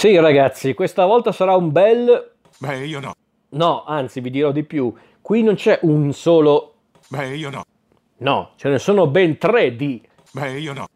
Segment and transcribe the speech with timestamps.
[0.00, 2.30] Sì, ragazzi, questa volta sarà un bel...
[2.56, 3.12] Beh, io no.
[3.50, 4.90] No, anzi, vi dirò di più.
[5.20, 6.76] Qui non c'è un solo...
[7.08, 7.62] Beh, io no.
[8.16, 10.02] No, ce ne sono ben tre di...
[10.32, 10.86] Beh, io no.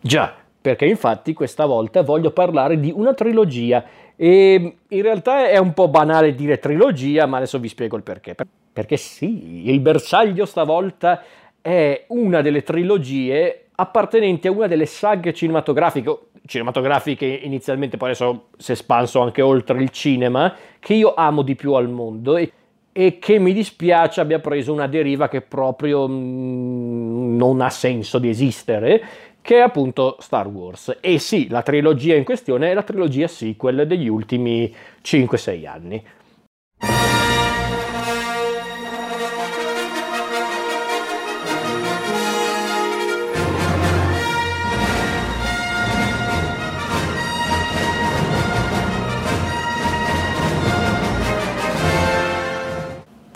[0.00, 3.84] Già, perché infatti questa volta voglio parlare di una trilogia
[4.16, 8.34] e in realtà è un po' banale dire trilogia, ma adesso vi spiego il perché.
[8.72, 11.22] Perché sì, il bersaglio stavolta
[11.60, 16.18] è una delle trilogie appartenenti a una delle saghe cinematografiche,
[16.48, 21.54] cinematografiche inizialmente, poi adesso si è espanso anche oltre il cinema, che io amo di
[21.54, 22.50] più al mondo e,
[22.90, 28.18] e che mi dispiace abbia preso una deriva che proprio mh, mm, non ha senso
[28.18, 29.02] di esistere,
[29.42, 30.98] che è appunto Star Wars.
[31.00, 36.02] E sì, la trilogia in questione è la trilogia sequel degli ultimi 5-6 anni.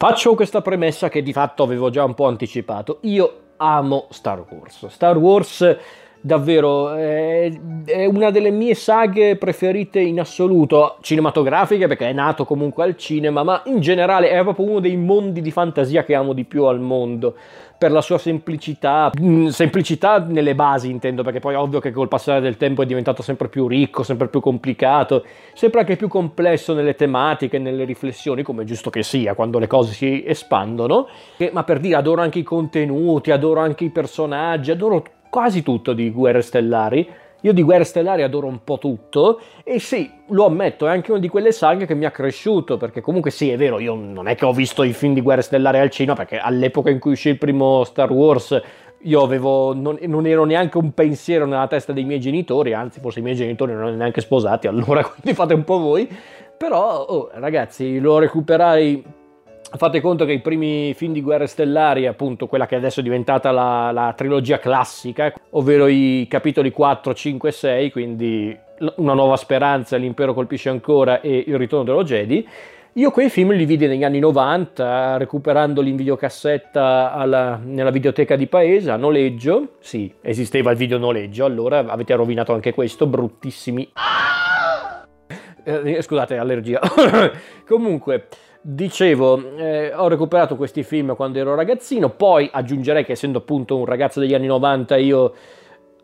[0.03, 2.99] Faccio questa premessa che di fatto avevo già un po' anticipato.
[3.03, 4.89] Io amo Star Wars.
[4.89, 5.77] Star Wars
[6.21, 7.53] davvero è,
[7.85, 13.45] è, una delle mie saghe preferite in assoluto, cinematografiche perché è nato comunque al cinema,
[13.45, 16.81] ma in generale è proprio uno dei mondi di fantasia che amo di più al
[16.81, 17.37] mondo
[17.83, 22.07] per la sua semplicità, mm, semplicità nelle basi intendo, perché poi è ovvio che col
[22.07, 26.75] passare del tempo è diventato sempre più ricco, sempre più complicato, sempre anche più complesso
[26.75, 31.09] nelle tematiche, nelle riflessioni, come è giusto che sia quando le cose si espandono,
[31.51, 36.09] ma per dire adoro anche i contenuti, adoro anche i personaggi, adoro quasi tutto di
[36.11, 37.09] Guerre Stellari.
[37.43, 41.21] Io di Guerre Stellari adoro un po' tutto e sì, lo ammetto, è anche una
[41.21, 44.35] di quelle saghe che mi ha cresciuto, perché comunque sì, è vero, io non è
[44.35, 47.31] che ho visto i film di Guerre Stellari al cinema, perché all'epoca in cui uscì
[47.31, 48.61] il primo Star Wars
[49.05, 53.19] io avevo, non, non, ero neanche un pensiero nella testa dei miei genitori, anzi forse
[53.19, 56.09] i miei genitori non erano neanche sposati, allora quindi fate un po' voi,
[56.57, 59.05] però oh, ragazzi lo recuperai
[59.75, 63.51] Fate conto che i primi film di Guerre Stellari, appunto quella che adesso è diventata
[63.51, 68.59] la, la trilogia classica, ovvero i capitoli 4, 5 e 6, quindi
[68.97, 72.47] Una nuova speranza, L'impero colpisce ancora e Il ritorno dello Jedi,
[72.95, 78.47] io quei film li vidi negli anni 90, recuperandoli in videocassetta alla, nella videoteca di
[78.47, 79.77] paese, a noleggio.
[79.81, 83.91] Sì, esisteva il video noleggio, allora avete rovinato anche questo, bruttissimi.
[85.65, 86.81] Eh, scusate, allergia.
[87.67, 88.27] Comunque,
[88.65, 93.85] Dicevo, eh, ho recuperato questi film quando ero ragazzino, poi aggiungerei che essendo appunto un
[93.85, 95.35] ragazzo degli anni 90 io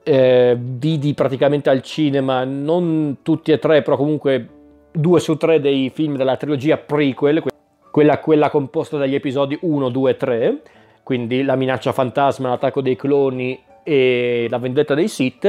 [0.03, 4.49] eh, vidi praticamente al cinema, non tutti e tre, però comunque
[4.91, 7.45] due su tre dei film della trilogia prequel,
[7.93, 10.63] quella, quella composta dagli episodi 1, 2 e 3,
[11.05, 15.45] quindi La minaccia fantasma, L'attacco dei cloni e La vendetta dei Sith,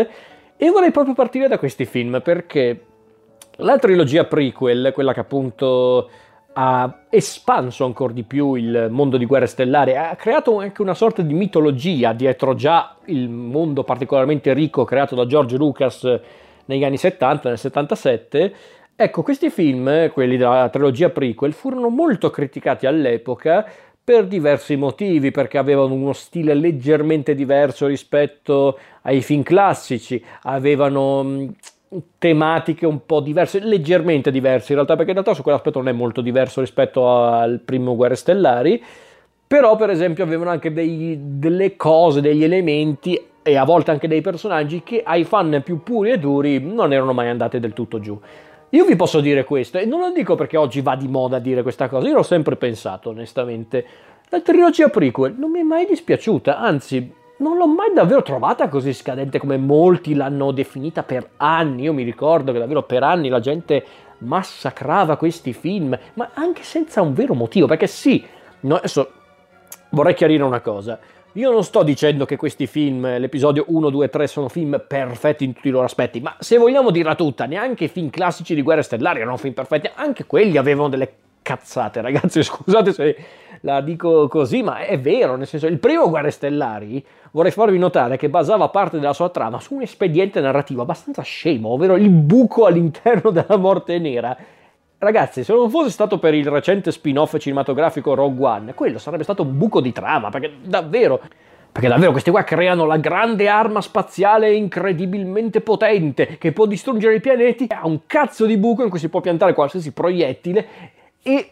[0.55, 2.83] e vorrei proprio partire da questi film perché
[3.57, 6.09] la trilogia prequel, quella che appunto
[6.61, 11.21] ha espanso ancora di più il mondo di Guerre Stellari, ha creato anche una sorta
[11.21, 16.19] di mitologia dietro già il mondo particolarmente ricco creato da George Lucas
[16.65, 18.53] negli anni 70, nel 77.
[18.93, 23.65] Ecco, questi film, quelli della trilogia prequel, furono molto criticati all'epoca
[24.03, 31.53] per diversi motivi, perché avevano uno stile leggermente diverso rispetto ai film classici, avevano
[32.17, 35.91] tematiche un po' diverse, leggermente diverse in realtà, perché in realtà su quell'aspetto non è
[35.91, 38.81] molto diverso rispetto al primo Guerre Stellari,
[39.47, 44.21] però per esempio avevano anche dei, delle cose, degli elementi e a volte anche dei
[44.21, 48.19] personaggi che ai fan più puri e duri non erano mai andati del tutto giù.
[48.71, 51.63] Io vi posso dire questo, e non lo dico perché oggi va di moda dire
[51.63, 53.85] questa cosa, io l'ho sempre pensato onestamente.
[54.29, 58.93] La trilogia prequel non mi è mai dispiaciuta, anzi non l'ho mai davvero trovata così
[58.93, 61.83] scadente come molti l'hanno definita per anni.
[61.83, 63.85] Io mi ricordo che davvero per anni la gente
[64.19, 68.25] massacrava questi film, ma anche senza un vero motivo, perché sì,
[68.61, 69.11] no, adesso
[69.91, 70.99] vorrei chiarire una cosa.
[71.33, 75.53] Io non sto dicendo che questi film, l'episodio 1, 2, 3, sono film perfetti in
[75.53, 78.81] tutti i loro aspetti, ma se vogliamo dirla tutta, neanche i film classici di Guerre
[78.81, 81.13] Stellari erano film perfetti, anche quelli avevano delle
[81.49, 83.15] cazzate, ragazzi, scusate se
[83.61, 88.17] la dico così, ma è vero, nel senso, il primo Guerre Stellari vorrei farvi notare
[88.17, 92.65] che basava parte della sua trama su un espediente narrativo abbastanza scemo, ovvero il buco
[92.65, 94.37] all'interno della morte nera.
[94.99, 99.43] Ragazzi, se non fosse stato per il recente spin-off cinematografico Rogue One, quello sarebbe stato
[99.43, 101.19] un buco di trama, perché davvero...
[101.71, 107.19] Perché davvero questi qua creano la grande arma spaziale incredibilmente potente che può distruggere i
[107.19, 110.67] pianeti, ha un cazzo di buco in cui si può piantare qualsiasi proiettile
[111.21, 111.51] e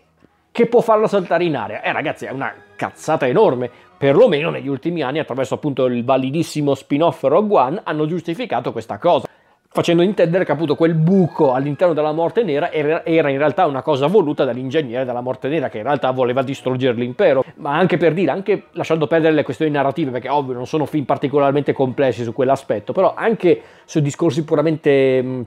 [0.52, 1.82] che può farla saltare in aria.
[1.84, 3.70] Eh ragazzi, è una cazzata enorme.
[3.98, 9.28] Perlomeno negli ultimi anni, attraverso appunto il validissimo spin-off Rogue One, hanno giustificato questa cosa.
[9.70, 13.84] facendo intendere che appunto quel buco all'interno della morte nera era, era, in realtà una
[13.84, 18.14] cosa voluta dall'ingegnere della morte nera che in realtà voleva distruggere l'impero ma anche per
[18.14, 22.34] dire anche lasciando perdere le questioni narrative perché ovvio non sono film particolarmente complessi su
[22.34, 25.46] quell'aspetto però anche su discorsi puramente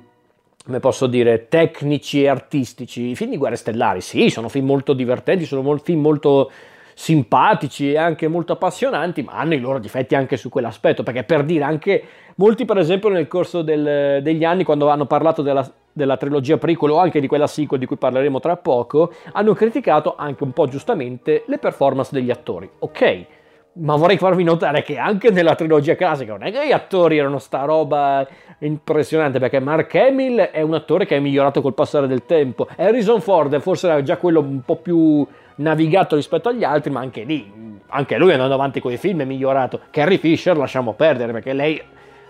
[0.71, 4.93] come posso dire tecnici e artistici i film di Guerre Stellari sì sono film molto
[4.93, 6.49] divertenti sono film molto
[6.95, 11.45] simpatici e anche molto appassionanti, ma hanno i loro difetti anche su quell'aspetto, perché per
[11.45, 16.19] dire anche molti per esempio nel corso del, degli anni quando hanno parlato della, della
[16.19, 20.45] trilogia prequel o anche di quella sequel di cui parleremo tra poco, hanno criticato anche
[20.45, 22.69] un po' giustamente le performance degli attori.
[22.81, 23.27] Ok,
[23.75, 27.39] ma vorrei farvi notare che anche nella trilogia classica non è che gli attori erano
[27.39, 28.27] sta roba
[28.59, 33.21] impressionante perché Mark Hamill è un attore che è migliorato col passare del tempo Harrison
[33.21, 35.27] Ford forse era già quello un po' più
[35.61, 37.51] navigato rispetto agli altri, ma anche lì,
[37.89, 39.81] anche lui andando avanti con i film è migliorato.
[39.91, 41.81] Carrie Fisher lasciamo perdere perché lei,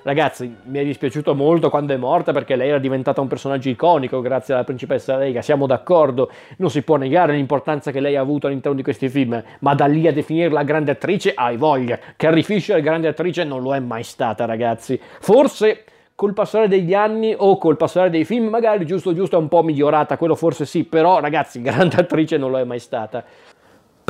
[0.03, 4.21] ragazzi, mi è dispiaciuto molto quando è morta perché lei era diventata un personaggio iconico
[4.21, 8.47] grazie alla principessa Leica, siamo d'accordo, non si può negare l'importanza che lei ha avuto
[8.47, 11.99] all'interno di questi film, ma da lì a definirla grande attrice hai voglia.
[12.17, 15.01] Carrie Fisher grande attrice non lo è mai stata, ragazzi.
[15.21, 15.85] Forse
[16.21, 19.63] col passare degli anni o col passare dei film, magari giusto giusto è un po'
[19.63, 23.25] migliorata, quello forse sì, però ragazzi, grande attrice non lo è mai stata.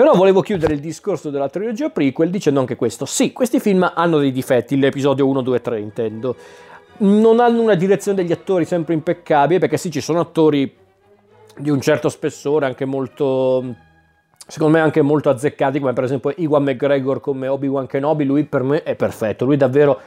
[0.00, 3.05] Però volevo chiudere il discorso della trilogia prequel dicendo anche questo.
[3.05, 6.37] Sì, questi film hanno dei difetti, l'episodio 1, 2, 3 intendo.
[7.00, 10.75] Non hanno una direzione degli attori sempre impeccabile, perché sì, ci sono attori
[11.55, 13.75] di un certo spessore, anche molto
[14.47, 18.62] secondo me anche molto azzeccati, come per esempio Iwan McGregor come Obi-Wan Kenobi, lui per
[18.62, 20.00] me è perfetto, lui davvero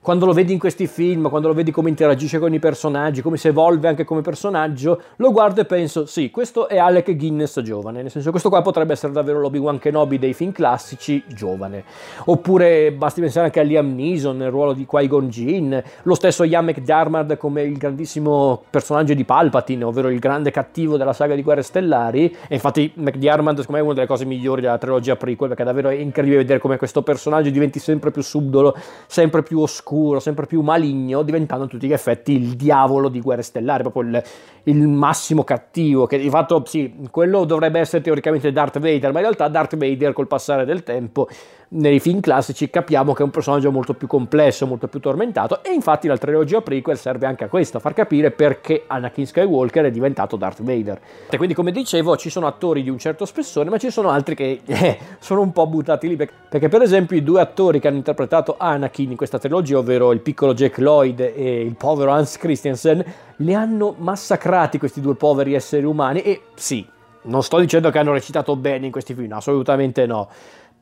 [0.00, 3.36] quando lo vedi in questi film, quando lo vedi come interagisce con i personaggi, come
[3.36, 8.02] si evolve anche come personaggio, lo guardo e penso, sì, questo è Alec Guinness giovane,
[8.02, 11.84] nel senso questo qua potrebbe essere davvero l'Obi-Wan Kenobi dei film classici giovane.
[12.26, 16.64] Oppure basti pensare anche a Liam Neeson nel ruolo di Qui-Gon Jinn, lo stesso Ian
[16.64, 21.62] McDermott come il grandissimo personaggio di Palpatine, ovvero il grande cattivo della saga di Guerre
[21.62, 25.64] Stellari, e infatti McDermott secondo me è una delle cose migliori della trilogia prequel, perché
[25.64, 28.74] davvero è incredibile vedere come questo personaggio diventi sempre più subdolo,
[29.06, 33.20] sempre più oscuro, oscuro, sempre più maligno, diventando a tutti gli effetti il diavolo di
[33.20, 34.22] Guerre Stellari, proprio il,
[34.64, 39.24] il massimo cattivo, che di fatto sì, quello dovrebbe essere teoricamente Darth Vader, ma in
[39.24, 41.28] realtà Darth Vader col passare del tempo
[41.70, 45.72] nei film classici capiamo che è un personaggio molto più complesso, molto più tormentato e
[45.72, 49.90] infatti la trilogia prequel serve anche a questo, a far capire perché Anakin Skywalker è
[49.90, 51.00] diventato Darth Vader.
[51.28, 54.34] E quindi come dicevo ci sono attori di un certo spessore ma ci sono altri
[54.34, 57.96] che eh, sono un po' buttati lì perché per esempio i due attori che hanno
[57.98, 63.04] interpretato Anakin in questa trilogia, ovvero il piccolo Jack Lloyd e il povero Hans Christensen,
[63.36, 66.86] li hanno massacrati questi due poveri esseri umani e sì,
[67.22, 70.28] non sto dicendo che hanno recitato bene in questi film, assolutamente no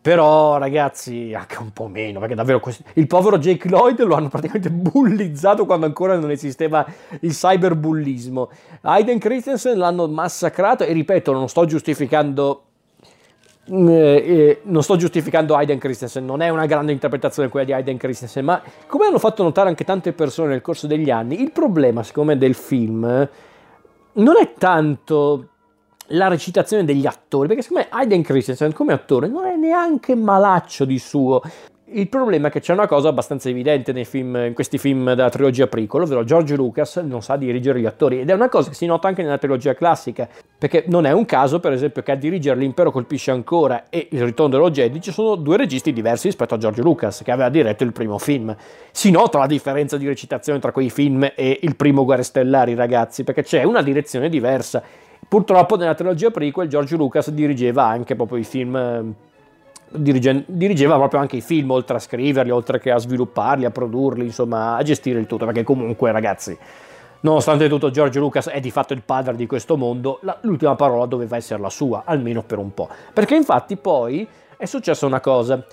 [0.06, 2.84] però, ragazzi, anche un po' meno, perché davvero questo...
[2.92, 6.86] il povero Jake Lloyd lo hanno praticamente bullizzato quando ancora non esisteva
[7.22, 8.48] il cyberbullismo.
[8.82, 12.62] Aiden Christensen l'hanno massacrato e ripeto, non sto giustificando
[13.68, 17.72] mm, eh, eh, non sto giustificando Aiden Christensen, non è una grande interpretazione quella di
[17.72, 21.50] Aiden Christensen, ma come hanno fatto notare anche tante persone nel corso degli anni, il
[21.50, 23.28] problema, secondo me, del film
[24.12, 25.48] non è tanto
[26.08, 30.84] la recitazione degli attori, perché secondo me Aiden Christensen come attore non è neanche malaccio
[30.84, 31.42] di suo.
[31.88, 35.68] Il problema è che c'è una cosa abbastanza evidente film, in questi film della trilogia
[35.68, 38.86] prequel, ovvero George Lucas non sa dirigere gli attori ed è una cosa che si
[38.86, 42.58] nota anche nella trilogia classica, perché non è un caso per esempio che a dirigere
[42.58, 46.58] l'impero colpisce ancora e il ritorno dello Jedi ci sono due registi diversi rispetto a
[46.58, 48.54] George Lucas che aveva diretto il primo film.
[48.90, 53.22] Si nota la differenza di recitazione tra quei film e il primo Guerre Stellari ragazzi,
[53.22, 54.82] perché c'è una direzione diversa
[55.28, 59.14] Purtroppo nella trilogia prequel George Lucas dirigeva anche proprio i film eh,
[59.90, 64.24] dirige, dirigeva proprio anche i film oltre a scriverli, oltre che a svilupparli, a produrli,
[64.24, 66.56] insomma, a gestire il tutto, perché comunque ragazzi,
[67.20, 71.06] nonostante tutto George Lucas è di fatto il padre di questo mondo, la, l'ultima parola
[71.06, 72.88] doveva essere la sua, almeno per un po'.
[73.12, 75.64] Perché infatti poi è successa una cosa.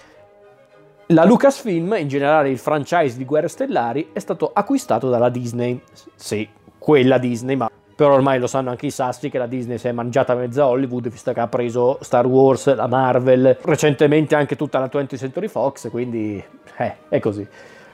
[1.07, 5.81] La Lucasfilm, in generale il franchise di Guerre Stellari, è stato acquistato dalla Disney.
[6.15, 6.47] Sì,
[6.77, 9.91] quella Disney, ma però ormai lo sanno anche i sassi che la Disney si è
[9.91, 14.89] mangiata mezza Hollywood visto che ha preso Star Wars, la Marvel, recentemente anche tutta la
[14.91, 16.43] 20th Century Fox, quindi
[16.77, 17.47] eh, è così.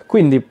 [0.05, 0.47] Quindi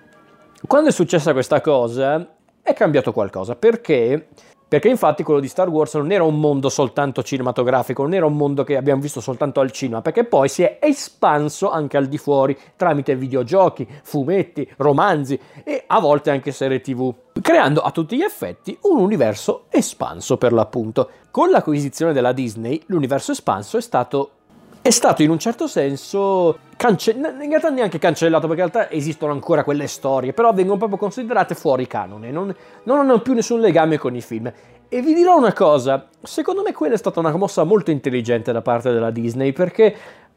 [0.66, 2.26] quando è successa questa cosa
[2.62, 4.28] è cambiato qualcosa perché
[4.68, 8.36] perché infatti quello di Star Wars non era un mondo soltanto cinematografico, non era un
[8.36, 12.18] mondo che abbiamo visto soltanto al cinema, perché poi si è espanso anche al di
[12.18, 18.22] fuori tramite videogiochi, fumetti, romanzi e a volte anche serie tv, creando a tutti gli
[18.22, 21.08] effetti un universo espanso per l'appunto.
[21.30, 24.32] Con l'acquisizione della Disney, l'universo espanso è stato
[24.80, 29.32] è stato in un certo senso cance- in realtà neanche cancellato perché in realtà esistono
[29.32, 32.54] ancora quelle storie però vengono proprio considerate fuori canone non,
[32.84, 34.50] non hanno più nessun legame con i film.
[34.90, 38.62] E vi dirò una cosa secondo me quella è stata una mossa molto intelligente da
[38.62, 39.94] parte della Disney perché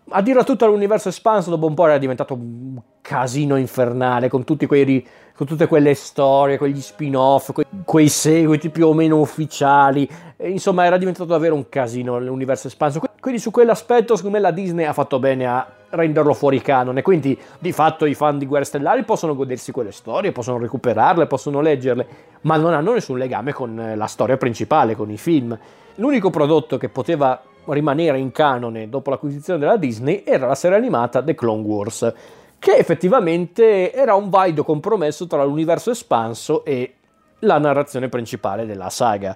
[0.10, 5.08] a dire tutto l'universo espanso dopo un po' era diventato un casino infernale con, quei,
[5.36, 10.10] con tutte quelle storie, quegli spin-off, quei, quei, seguiti più o meno ufficiali.
[10.36, 13.02] E, insomma, era diventato davvero un casino l'universo espanso.
[13.20, 17.02] Quindi su quell'aspetto, secondo me, la Disney ha fatto bene a renderlo fuori canone.
[17.02, 21.62] Quindi, di fatto, i fan di Guerre Stellari possono godersi quelle storie, possono recuperarle, possono
[21.62, 22.08] leggerle,
[22.42, 25.58] ma non hanno nessun legame con la storia principale, con i film.
[25.96, 31.22] L'unico prodotto che poteva rimanere in canone dopo l'acquisizione della Disney era la serie animata
[31.22, 32.14] The Clone Wars,
[32.60, 36.96] che effettivamente era un valido compromesso tra l'universo espanso e
[37.40, 39.36] la narrazione principale della saga.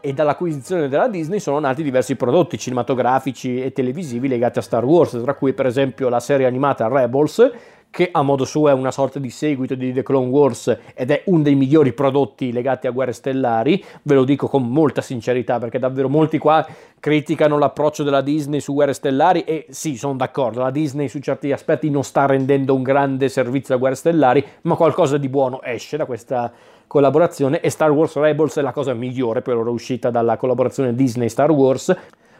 [0.00, 5.20] E dall'acquisizione della Disney sono nati diversi prodotti cinematografici e televisivi legati a Star Wars,
[5.20, 7.50] tra cui per esempio la serie animata Rebels,
[7.90, 11.22] che a modo suo è una sorta di seguito di The Clone Wars ed è
[11.26, 15.78] uno dei migliori prodotti legati a Guerre Stellari, ve lo dico con molta sincerità perché
[15.78, 16.66] davvero molti qua
[17.00, 21.50] criticano l'approccio della Disney su Guerre Stellari e sì, sono d'accordo, la Disney su certi
[21.50, 25.96] aspetti non sta rendendo un grande servizio a Guerre Stellari, ma qualcosa di buono esce
[25.96, 26.52] da questa
[26.86, 31.50] collaborazione e Star Wars Rebels è la cosa migliore per ora uscita dalla collaborazione Disney-Star
[31.50, 31.96] Wars.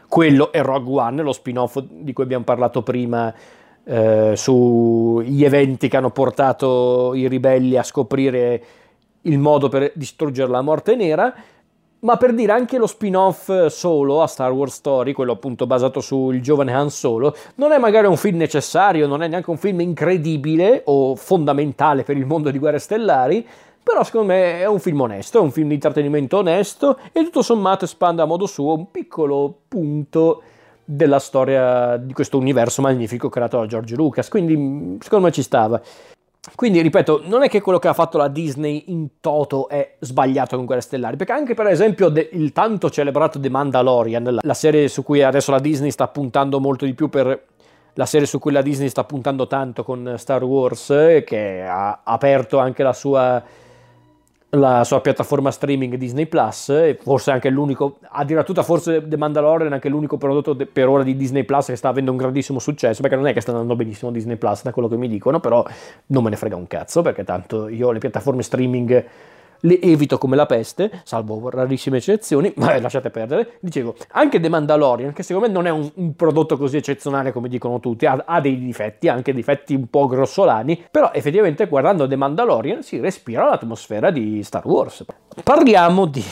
[0.07, 3.31] Quello è Rogue One, lo spin-off di cui abbiamo parlato prima
[3.89, 8.63] eh, sugli eventi che hanno portato i ribelli a scoprire
[9.21, 11.33] il modo per distruggere la morte nera,
[12.01, 16.39] ma per dire anche lo spin-off solo a Star Wars Story, quello appunto basato sul
[16.39, 20.83] giovane Han Solo, non è magari un film necessario, non è neanche un film incredibile
[20.85, 23.45] o fondamentale per il mondo di Guerre Stellari,
[23.81, 27.41] però secondo me è un film onesto, è un film di intrattenimento onesto e tutto
[27.41, 30.43] sommato espande a modo suo un piccolo punto
[30.91, 35.79] della storia di questo universo magnifico creato da George Lucas, quindi secondo me ci stava.
[36.55, 40.55] Quindi, ripeto, non è che quello che ha fatto la Disney in toto è sbagliato
[40.55, 44.87] con Guerre Stellari, perché anche per esempio de- il tanto celebrato The Mandalorian, la serie
[44.87, 47.39] su cui adesso la Disney sta puntando molto di più per
[47.93, 50.87] la serie su cui la Disney sta puntando tanto con Star Wars,
[51.23, 53.43] che ha aperto anche la sua
[54.51, 59.89] la sua piattaforma streaming Disney Plus forse anche l'unico addirittura forse The Mandalorian è anche
[59.89, 63.15] l'unico prodotto de, per ora di Disney Plus che sta avendo un grandissimo successo perché
[63.15, 65.63] non è che sta andando benissimo Disney Plus da quello che mi dicono però
[66.07, 69.05] non me ne frega un cazzo perché tanto io le piattaforme streaming
[69.61, 73.57] le evito come la peste, salvo rarissime eccezioni, ma lasciate perdere.
[73.59, 77.49] Dicevo, anche The Mandalorian, che secondo me non è un, un prodotto così eccezionale come
[77.49, 82.15] dicono tutti, ha, ha, dei difetti, anche difetti un po' grossolani, però effettivamente guardando The
[82.15, 85.05] Mandalorian si respira l'atmosfera di Star Wars.
[85.43, 86.23] Parliamo di...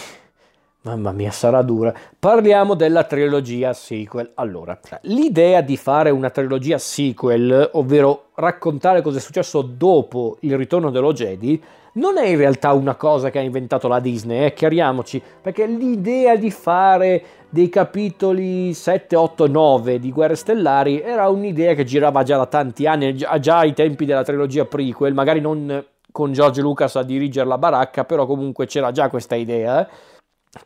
[0.88, 1.94] Mamma mia, sarà dura.
[2.18, 4.32] Parliamo della trilogia sequel.
[4.36, 10.90] Allora, l'idea di fare una trilogia sequel, ovvero raccontare cosa è successo dopo il ritorno
[10.90, 11.62] dello Jedi,
[11.98, 16.36] non è in realtà una cosa che ha inventato la Disney, eh, chiariamoci, perché l'idea
[16.36, 22.38] di fare dei capitoli 7, 8, 9 di Guerre Stellari era un'idea che girava già
[22.38, 27.04] da tanti anni, già ai tempi della trilogia prequel, magari non con George Lucas a
[27.04, 29.88] dirigere la baracca, però comunque c'era già questa idea.
[29.88, 29.92] Eh.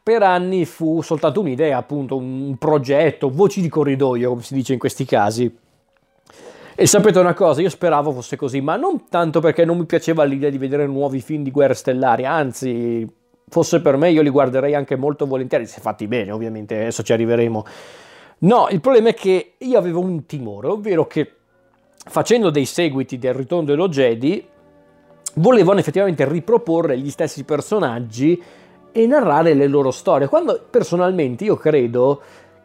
[0.01, 4.79] Per anni fu soltanto un'idea, appunto, un progetto, voci di corridoio, come si dice in
[4.79, 5.53] questi casi.
[6.81, 10.23] E sapete una cosa, io speravo fosse così, ma non tanto perché non mi piaceva
[10.23, 13.07] l'idea di vedere nuovi film di guerre stellari, anzi,
[13.47, 17.13] fosse per me io li guarderei anche molto volentieri, se fatti bene ovviamente, adesso ci
[17.13, 17.65] arriveremo.
[18.39, 21.31] No, il problema è che io avevo un timore, ovvero che
[22.03, 24.43] facendo dei seguiti del ritorno dello Jedi,
[25.35, 28.41] volevano effettivamente riproporre gli stessi personaggi
[28.91, 32.21] e narrare le loro storie, quando personalmente io credo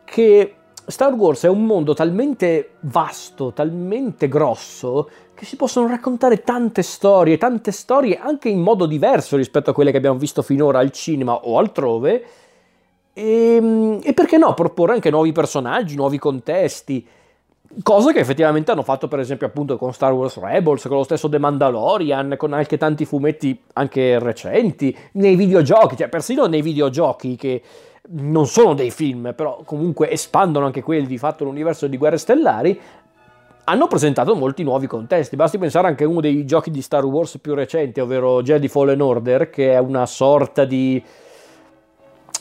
[0.07, 0.55] che
[0.89, 7.39] Star Wars è un mondo talmente vasto, talmente grosso, che si possono raccontare tante storie,
[7.39, 11.35] tante storie anche in modo diverso rispetto a quelle che abbiamo visto finora al cinema
[11.35, 12.25] o altrove.
[13.13, 17.05] E, ehm, e perché no, proporre anche nuovi personaggi, nuovi contesti.
[17.83, 21.29] Cosa che effettivamente hanno fatto per esempio appunto con Star Wars Rebels, con lo stesso
[21.29, 27.63] The Mandalorian, con anche tanti fumetti anche recenti, nei videogiochi, cioè persino nei videogiochi che
[28.09, 32.81] non sono dei film, però comunque espandono anche quelli di fatto l'universo di Guerre Stellari,
[33.69, 35.35] hanno presentato molti nuovi contesti.
[35.37, 39.01] Basti pensare anche a uno dei giochi di Star Wars più recenti, ovvero Jedi Fallen
[39.01, 41.03] Order, che è una sorta di,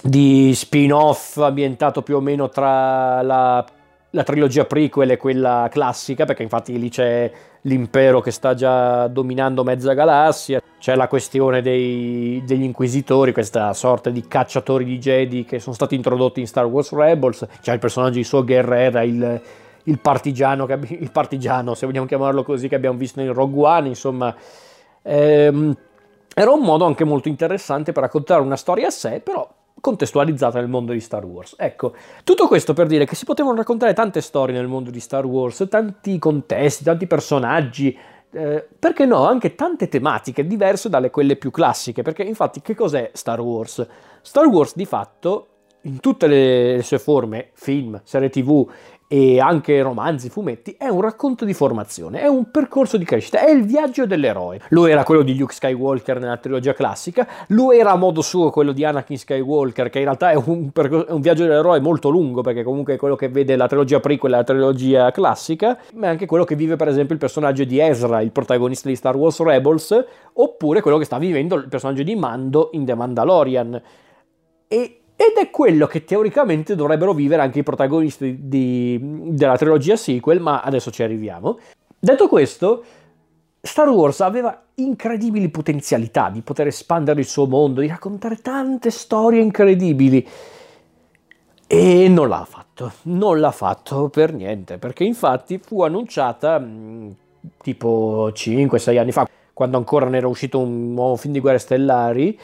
[0.03, 3.65] di spin-off ambientato più o meno tra la,
[4.11, 7.31] la trilogia prequel e quella classica, perché infatti lì c'è
[7.61, 14.11] l'impero che sta già dominando mezza galassia, c'è la questione dei, degli inquisitori, questa sorta
[14.11, 18.17] di cacciatori di Jedi che sono stati introdotti in Star Wars Rebels, c'è il personaggio
[18.17, 19.41] di Suo Guerrera, il,
[19.81, 24.35] il partigiano, il partigiano, se vogliamo chiamarlo così, che abbiamo visto in Rogue One, insomma,
[25.01, 25.75] ehm,
[26.35, 29.51] era un modo anche molto interessante per raccontare una storia a sé, però
[29.81, 31.55] contestualizzata nel mondo di Star Wars.
[31.57, 35.25] Ecco, tutto questo per dire che si potevano raccontare tante storie nel mondo di Star
[35.25, 37.97] Wars, tanti contesti, tanti personaggi,
[38.35, 43.11] eh, perché no, anche tante tematiche diverse dalle quelle più classiche, perché infatti che cos'è
[43.13, 43.87] Star Wars?
[44.21, 45.47] Star Wars di fatto,
[45.85, 48.67] in tutte le, sue forme, film, serie tv
[49.07, 53.51] e anche romanzi, fumetti, è un racconto di formazione, è un percorso di crescita, è
[53.51, 54.59] il viaggio dell'eroe.
[54.69, 58.71] Lo era quello di Luke Skywalker nella trilogia classica, lo era a modo suo quello
[58.71, 62.41] di Anakin Skywalker, che in realtà è un, percor- è un viaggio dell'eroe molto lungo,
[62.41, 66.09] perché comunque è quello che vede la trilogia prequel e la trilogia classica, ma è
[66.09, 69.39] anche quello che vive per esempio il personaggio di Ezra, il protagonista di Star Wars
[69.39, 73.81] Rebels, oppure quello che sta vivendo il personaggio di Mando in The Mandalorian.
[74.67, 80.41] E ed è quello che teoricamente dovrebbero vivere anche i protagonisti di, della trilogia sequel,
[80.41, 81.57] ma adesso ci arriviamo.
[81.97, 82.83] Detto questo,
[83.61, 89.41] Star Wars aveva incredibili potenzialità di poter espandere il suo mondo, di raccontare tante storie
[89.41, 90.27] incredibili.
[91.65, 97.09] E non l'ha fatto, non l'ha fatto per niente, perché infatti fu annunciata mm,
[97.61, 102.37] tipo 5-6 anni fa, quando ancora non era uscito un nuovo film di Guerre Stellari,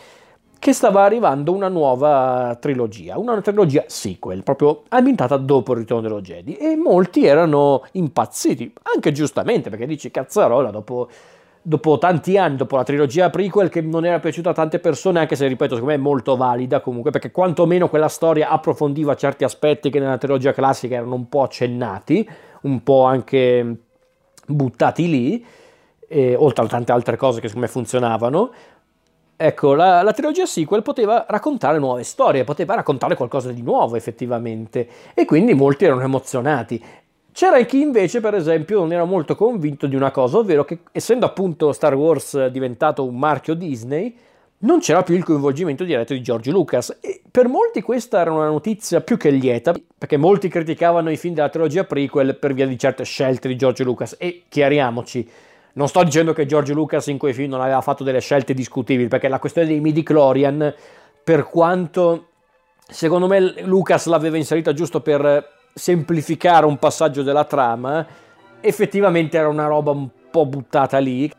[0.62, 6.22] che stava arrivando una nuova trilogia, una trilogia sequel, proprio ambientata dopo il ritorno dello
[6.22, 6.54] Jedi.
[6.54, 11.10] E molti erano impazziti, anche giustamente, perché dici cazzarola, dopo,
[11.64, 15.36] dopo tanti anni, dopo la trilogia prequel che non era piaciuta a tante persone, anche
[15.36, 19.90] se ripeto, secondo me è molto valida comunque, perché quantomeno quella storia approfondiva certi aspetti
[19.90, 22.30] che nella trilogia classica erano un po' accennati,
[22.62, 23.78] un po' anche
[24.46, 25.46] buttati lì.
[26.08, 28.52] E, oltre a tante altre cose che secondo me funzionavano,
[29.44, 34.88] Ecco, la, la, trilogia sequel poteva raccontare nuove storie, poteva raccontare qualcosa di nuovo effettivamente.
[35.16, 36.80] E quindi molti erano emozionati.
[37.32, 41.26] C'era chi invece, per esempio, non era molto convinto di una cosa, ovvero che essendo
[41.26, 44.16] appunto Star Wars diventato un marchio Disney,
[44.60, 47.00] non c'era più il coinvolgimento diretto di George Lucas.
[47.02, 51.34] E per molti questa era una notizia più che lieta, perché molti criticavano i film
[51.34, 54.16] della trilogia prequel per via di certe scelte di George Lucas.
[54.20, 55.28] E chiariamoci,
[55.74, 59.08] non sto dicendo che George Lucas in quei film non aveva fatto delle scelte discutibili,
[59.08, 60.74] perché la questione dei midi chlorian,
[61.24, 62.28] per quanto
[62.88, 68.06] secondo me Lucas l'aveva inserita giusto per semplificare un passaggio della trama,
[68.60, 71.32] effettivamente era una roba un po' buttata lì,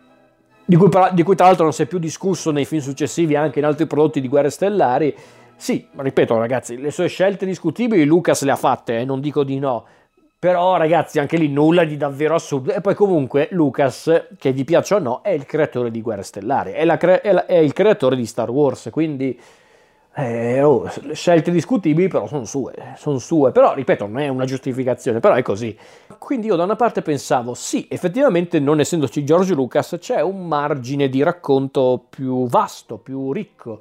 [0.64, 3.58] di cui, di cui tra l'altro non si è più discusso nei film successivi anche
[3.58, 5.14] in altri prodotti di Guerre Stellari.
[5.56, 9.58] Sì, ripeto ragazzi, le sue scelte discutibili Lucas le ha fatte, eh, non dico di
[9.58, 9.84] no,
[10.42, 12.72] però ragazzi, anche lì nulla di davvero assurdo.
[12.72, 16.72] E poi comunque Lucas, che vi piaccia o no, è il creatore di Guerre Stellari,
[16.72, 19.40] è, cre- è, la- è il creatore di Star Wars, quindi
[20.16, 23.52] eh, oh, scelte discutibili, però sono sue, sono sue.
[23.52, 25.78] Però, ripeto, non è una giustificazione, però è così.
[26.18, 31.08] Quindi io da una parte pensavo, sì, effettivamente non essendoci George Lucas c'è un margine
[31.08, 33.78] di racconto più vasto, più ricco.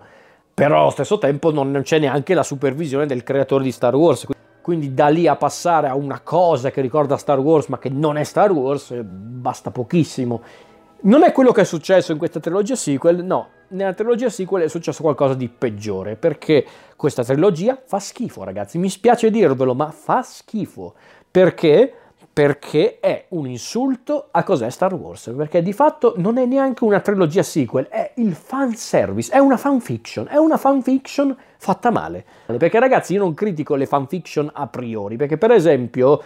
[0.53, 4.27] Però allo stesso tempo non c'è neanche la supervisione del creatore di Star Wars.
[4.61, 8.17] Quindi da lì a passare a una cosa che ricorda Star Wars ma che non
[8.17, 10.41] è Star Wars basta pochissimo.
[11.01, 14.67] Non è quello che è successo in questa trilogia sequel, no, nella trilogia sequel è
[14.67, 20.21] successo qualcosa di peggiore, perché questa trilogia fa schifo ragazzi, mi spiace dirvelo, ma fa
[20.21, 20.93] schifo.
[21.29, 21.93] Perché?
[22.33, 27.01] Perché è un insulto a cos'è Star Wars, perché di fatto non è neanche una
[27.01, 32.23] trilogia sequel, è il fan service, è una fanfiction, è una fanfiction fatta male.
[32.45, 36.21] Perché ragazzi io non critico le fanfiction a priori, perché per esempio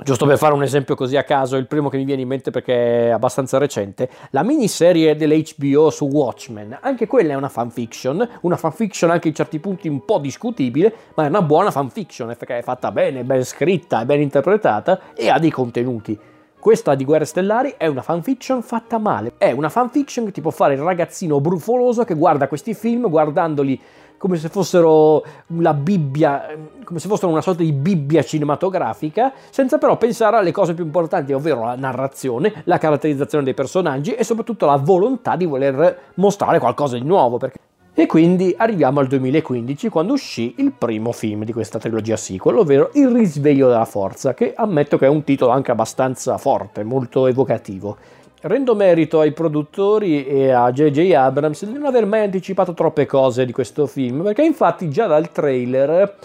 [0.00, 2.52] Giusto per fare un esempio così a caso, il primo che mi viene in mente
[2.52, 8.56] perché è abbastanza recente, la miniserie dell'HBO su Watchmen, anche quella è una fanfiction, una
[8.56, 12.62] fanfiction anche in certi punti un po' discutibile, ma è una buona fanfiction perché è
[12.62, 16.16] fatta bene, ben scritta, ben interpretata e ha dei contenuti.
[16.60, 20.52] Questa di Guerre Stellari è una fanfiction fatta male, è una fanfiction che ti può
[20.52, 23.80] fare il ragazzino brufoloso che guarda questi film guardandoli
[24.18, 25.24] come se fossero
[25.58, 26.46] la Bibbia,
[26.84, 31.32] come se fossero una sorta di Bibbia cinematografica, senza però pensare alle cose più importanti,
[31.32, 36.98] ovvero la narrazione, la caratterizzazione dei personaggi e soprattutto la volontà di voler mostrare qualcosa
[36.98, 37.38] di nuovo.
[37.38, 37.58] Perché...
[37.94, 42.90] E quindi arriviamo al 2015 quando uscì il primo film di questa trilogia sequel, ovvero
[42.92, 47.96] Il risveglio della forza, che ammetto che è un titolo anche abbastanza forte, molto evocativo.
[48.40, 51.12] Rendo merito ai produttori e a J.J.
[51.12, 55.32] Abrams di non aver mai anticipato troppe cose di questo film, perché infatti già dal
[55.32, 56.16] trailer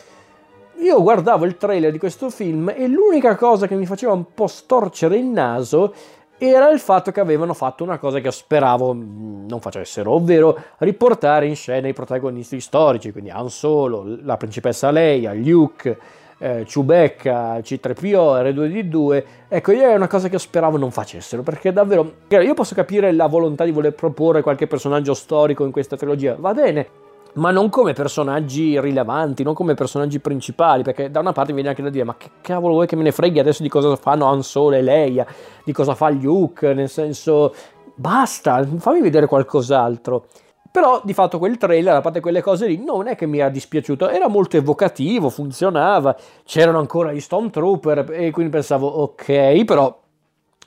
[0.75, 4.45] io guardavo il trailer di questo film e l'unica cosa che mi faceva un po'
[4.45, 5.91] storcere il naso
[6.37, 11.55] era il fatto che avevano fatto una cosa che speravo non facessero, ovvero riportare in
[11.55, 15.97] scena i protagonisti storici, quindi Han Solo, la principessa Leia, Luke,
[16.43, 22.15] eh, Ciubecca, C3PO, R2D2, ecco, io è una cosa che speravo non facessero, perché davvero,
[22.27, 26.53] io posso capire la volontà di voler proporre qualche personaggio storico in questa trilogia, va
[26.53, 26.87] bene,
[27.35, 31.81] ma non come personaggi rilevanti, non come personaggi principali, perché da una parte viene anche
[31.81, 34.43] da dire, ma che cavolo vuoi che me ne freghi adesso di cosa fanno Han
[34.43, 35.25] Solo e Leia,
[35.63, 37.55] di cosa fa Luke, nel senso,
[37.95, 40.25] basta, fammi vedere qualcos'altro.
[40.73, 43.49] Però di fatto quel trailer, a parte quelle cose lì, non è che mi era
[43.49, 49.95] dispiaciuto, era molto evocativo, funzionava, c'erano ancora gli Stormtrooper e quindi pensavo ok, però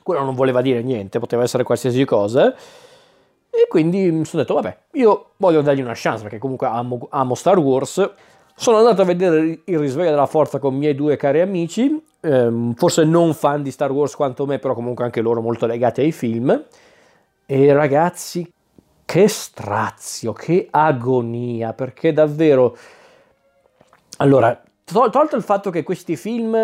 [0.04, 2.54] quello non voleva dire niente, poteva essere qualsiasi cosa.
[3.50, 7.34] E quindi mi sono detto, vabbè, io voglio dargli una chance perché comunque amo, amo
[7.34, 8.08] Star Wars.
[8.54, 12.74] Sono andato a vedere il risveglio della forza con i miei due cari amici, ehm,
[12.74, 16.12] forse non fan di Star Wars quanto me, però comunque anche loro molto legati ai
[16.12, 16.64] film.
[17.44, 18.48] E ragazzi,
[19.06, 22.76] che strazio, che agonia, perché davvero...
[24.18, 26.58] Allora, tol- tolto il fatto che questi film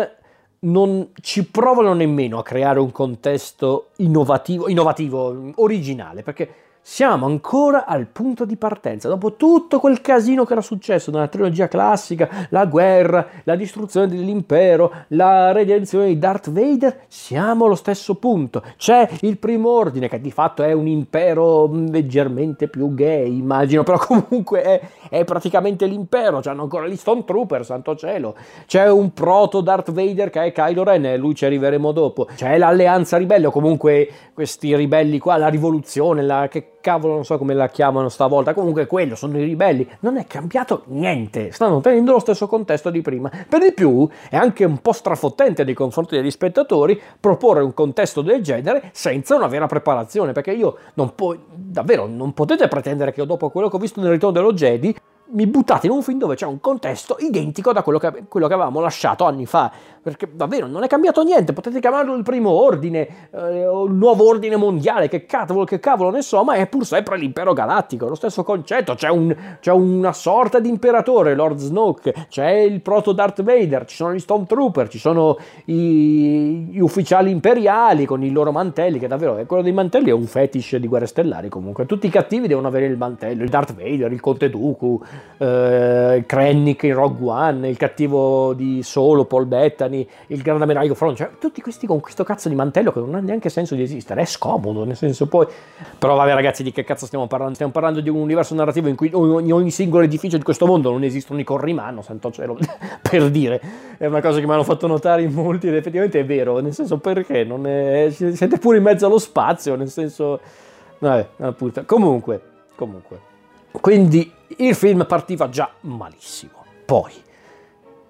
[0.59, 6.53] non ci provano nemmeno a creare un contesto innovativo, innovativo originale, perché
[6.85, 9.07] siamo ancora al punto di partenza.
[9.07, 14.91] Dopo tutto quel casino che era successo nella trilogia classica, la guerra, la distruzione dell'impero,
[15.09, 18.61] la redenzione di Darth Vader, siamo allo stesso punto.
[18.75, 23.97] C'è il primo ordine, che di fatto è un impero leggermente più gay, immagino, però
[24.05, 26.41] comunque è, è praticamente l'impero.
[26.41, 28.35] C'hanno ancora gli Stormtrooper, santo cielo.
[28.67, 32.27] C'è un proto Darth Vader che è Kylo Ren, e lui ci arriveremo dopo.
[32.35, 37.37] C'è l'alleanza ribelle, o comunque questi ribelli qua, la rivoluzione, la che cavolo non so
[37.37, 42.11] come la chiamano stavolta, comunque quello, sono i ribelli, non è cambiato niente, stanno tenendo
[42.11, 43.31] lo stesso contesto di prima.
[43.47, 48.21] Per di più è anche un po' strafottente nei confronti degli spettatori proporre un contesto
[48.21, 53.21] del genere senza una vera preparazione, perché io non può, davvero non potete pretendere che
[53.21, 54.93] io dopo quello che ho visto nel ritorno dello Jedi
[55.31, 58.53] mi buttate in un film dove c'è un contesto identico da quello che, quello che
[58.53, 59.71] avevamo lasciato anni fa.
[60.03, 64.27] Perché davvero non è cambiato niente, potete chiamarlo il primo ordine, eh, o il nuovo
[64.27, 68.15] ordine mondiale, che cavolo, che cavolo ne so, ma è pur sempre l'impero galattico, lo
[68.15, 73.43] stesso concetto, c'è, un, c'è una sorta di imperatore, Lord Snoke, c'è il proto Darth
[73.43, 78.99] Vader, ci sono gli Stormtrooper, ci sono i, gli ufficiali imperiali con i loro mantelli,
[78.99, 82.47] che davvero, quello dei mantelli è un fetish di guerre stellari comunque, tutti i cattivi
[82.47, 85.01] devono avere il mantello, il Darth Vader, il Conte Dooku,
[85.37, 91.17] eh, Krennic in Rogue One, il cattivo di Solo, Paul Bettany, il grande ammiraglio Front,
[91.17, 94.21] cioè tutti questi con questo cazzo di mantello che non ha neanche senso di esistere,
[94.21, 95.47] è scomodo, nel senso poi...
[95.97, 97.55] Però vabbè ragazzi, di che cazzo stiamo parlando?
[97.55, 100.91] Stiamo parlando di un universo narrativo in cui ogni, ogni singolo edificio di questo mondo
[100.91, 102.57] non esistono i corrimano, santo cielo,
[103.01, 103.61] per dire.
[103.97, 106.73] È una cosa che mi hanno fatto notare in molti ed effettivamente è vero, nel
[106.73, 107.43] senso perché?
[107.43, 108.07] Non è...
[108.11, 110.39] Siete pure in mezzo allo spazio, nel senso...
[110.99, 111.83] Vabbè, appunto.
[111.85, 112.41] Comunque,
[112.75, 113.31] comunque.
[113.81, 116.63] Quindi il film partiva già malissimo.
[116.85, 117.11] Poi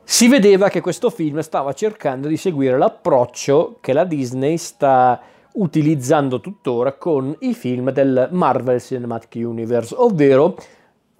[0.03, 5.19] si vedeva che questo film stava cercando di seguire l'approccio che la Disney sta
[5.53, 10.55] utilizzando tuttora con i film del Marvel Cinematic Universe, ovvero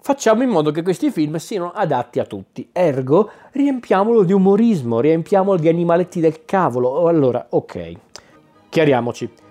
[0.00, 5.58] facciamo in modo che questi film siano adatti a tutti, ergo riempiamolo di umorismo, riempiamolo
[5.58, 7.06] di animaletti del cavolo.
[7.08, 7.92] Allora, ok,
[8.68, 9.43] chiariamoci.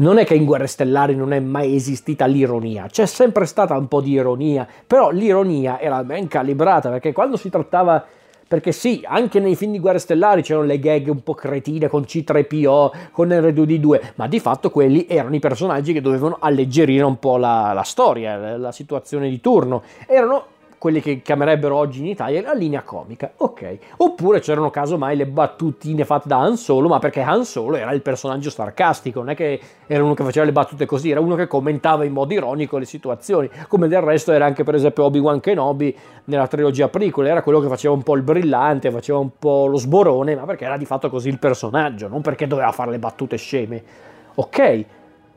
[0.00, 3.88] Non è che in Guerre Stellari non è mai esistita l'ironia, c'è sempre stata un
[3.88, 8.04] po' di ironia, però l'ironia era ben calibrata perché quando si trattava
[8.48, 12.02] perché sì, anche nei film di Guerre Stellari c'erano le gag un po' cretine con
[12.02, 17.36] C3PO, con R2D2, ma di fatto quelli erano i personaggi che dovevano alleggerire un po'
[17.36, 19.82] la, la storia, la situazione di turno.
[20.06, 20.44] Erano
[20.78, 23.78] quelli che chiamerebbero oggi in Italia la linea comica, ok.
[23.98, 28.00] Oppure c'erano casomai le battutine fatte da Han Solo, ma perché Han Solo era il
[28.00, 31.48] personaggio sarcastico, non è che era uno che faceva le battute così, era uno che
[31.48, 35.96] commentava in modo ironico le situazioni, come del resto era anche per esempio Obi-Wan Kenobi
[36.24, 39.76] nella trilogia prequel, era quello che faceva un po' il brillante, faceva un po' lo
[39.78, 43.36] sborone, ma perché era di fatto così il personaggio, non perché doveva fare le battute
[43.36, 43.82] sceme.
[44.34, 44.84] Ok,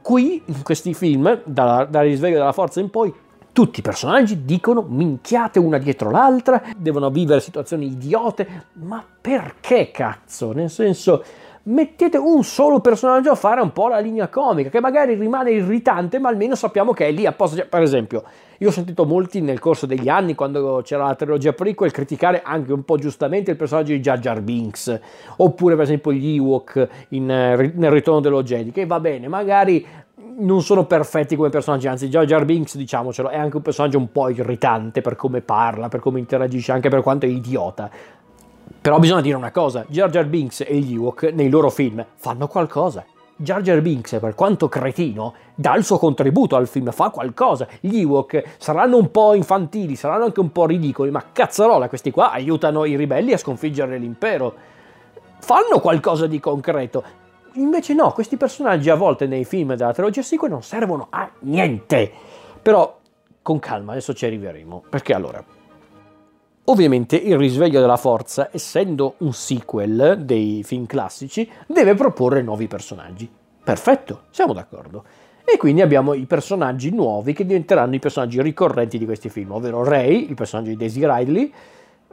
[0.03, 3.11] qui in questi film, dal risveglio della forza in poi,
[3.51, 10.53] tutti i personaggi dicono minchiate una dietro l'altra, devono vivere situazioni idiote, ma perché cazzo?
[10.53, 11.23] Nel senso,
[11.63, 16.17] mettete un solo personaggio a fare un po' la linea comica, che magari rimane irritante,
[16.19, 17.57] ma almeno sappiamo che è lì apposta.
[17.57, 18.23] Cioè, per esempio,
[18.57, 22.71] io ho sentito molti nel corso degli anni, quando c'era la trilogia prequel, criticare anche
[22.71, 24.99] un po' giustamente il personaggio di Jar Jar Binks,
[25.37, 29.85] oppure per esempio gli Ewok in, nel ritorno dello Jedi, che va bene, magari
[30.41, 34.11] non sono perfetti come personaggi, anzi Jar Jar Binks, diciamocelo, è anche un personaggio un
[34.11, 37.89] po' irritante per come parla, per come interagisce, anche per quanto è idiota.
[38.81, 42.47] Però bisogna dire una cosa, Jar Jar Binks e gli Ewok nei loro film fanno
[42.47, 43.05] qualcosa.
[43.35, 47.67] Jar Jar Binks, per quanto cretino, dà il suo contributo al film, fa qualcosa.
[47.79, 52.31] Gli Ewok saranno un po' infantili, saranno anche un po' ridicoli, ma cazzarola, questi qua
[52.31, 54.53] aiutano i ribelli a sconfiggere l'impero.
[55.39, 57.03] Fanno qualcosa di concreto.
[57.53, 62.11] Invece no, questi personaggi a volte nei film della trilogia sequel non servono a niente.
[62.61, 62.99] Però
[63.41, 64.83] con calma, adesso ci arriveremo.
[64.89, 65.43] Perché allora,
[66.65, 73.29] Ovviamente il risveglio della forza, essendo un sequel dei film classici, deve proporre nuovi personaggi.
[73.63, 75.03] Perfetto, siamo d'accordo.
[75.43, 79.83] E quindi abbiamo i personaggi nuovi che diventeranno i personaggi ricorrenti di questi film, ovvero
[79.83, 81.51] Ray, il personaggio di Daisy Ridley,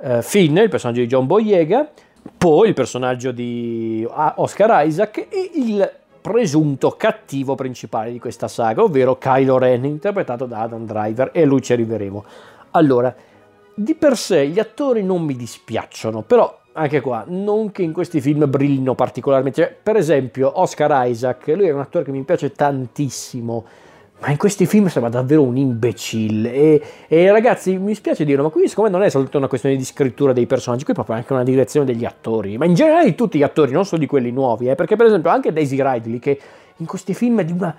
[0.01, 1.90] eh, Finn, il personaggio di John Boyega,
[2.37, 9.16] poi il personaggio di Oscar Isaac e il presunto cattivo principale di questa saga, ovvero
[9.16, 12.24] Kylo Ren, interpretato da Adam Driver, e lui ci arriveremo.
[12.72, 13.14] Allora,
[13.74, 18.20] di per sé gli attori non mi dispiacciono, però anche qua, non che in questi
[18.20, 19.62] film brillino particolarmente.
[19.62, 23.64] Cioè, per esempio, Oscar Isaac, lui è un attore che mi piace tantissimo,
[24.20, 26.52] ma in questi film sembra davvero un imbecille.
[26.52, 29.76] E, e ragazzi, mi spiace dirlo, ma qui secondo me non è soltanto una questione
[29.76, 33.04] di scrittura dei personaggi, qui è proprio anche una direzione degli attori, ma in generale
[33.04, 35.81] di tutti gli attori, non solo di quelli nuovi, eh, perché per esempio anche Daisy
[35.81, 36.40] Ridley, che
[36.76, 37.74] in questi film è di una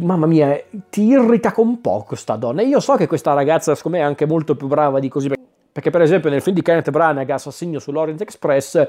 [0.00, 2.62] mamma mia, ti irrita con poco sta donna.
[2.62, 5.30] E io so che questa ragazza, secondo me, è anche molto più brava di così.
[5.72, 8.86] Perché, per esempio, nel film di Kenneth Branagh, Assassinio sull'Orient Express,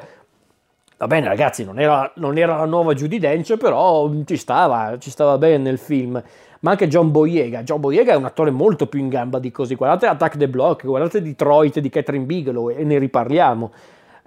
[0.98, 5.10] va bene, ragazzi, non era, non era la nuova Judy Dench, però ci stava, ci
[5.10, 6.22] stava bene nel film.
[6.62, 7.64] Ma anche John Boyega.
[7.64, 9.76] John Boyega è un attore molto più in gamba di così.
[9.76, 13.72] Guardate Attack the Block, guardate Detroit di Catherine Bigelow e ne riparliamo.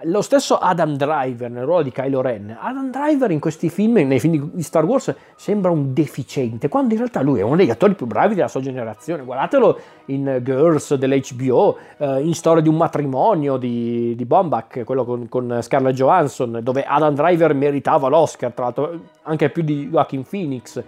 [0.03, 2.57] Lo stesso Adam Driver nel ruolo di Kylo Ren.
[2.59, 6.99] Adam Driver in questi film, nei film di Star Wars, sembra un deficiente, quando in
[6.99, 9.23] realtà lui è uno degli attori più bravi della sua generazione.
[9.23, 15.29] Guardatelo in Girls dell'HBO, eh, in Storia di un matrimonio di, di Bombach, quello con,
[15.29, 20.83] con, Scarlett Johansson, dove Adam Driver meritava l'Oscar, tra l'altro anche più di Joaquin Phoenix.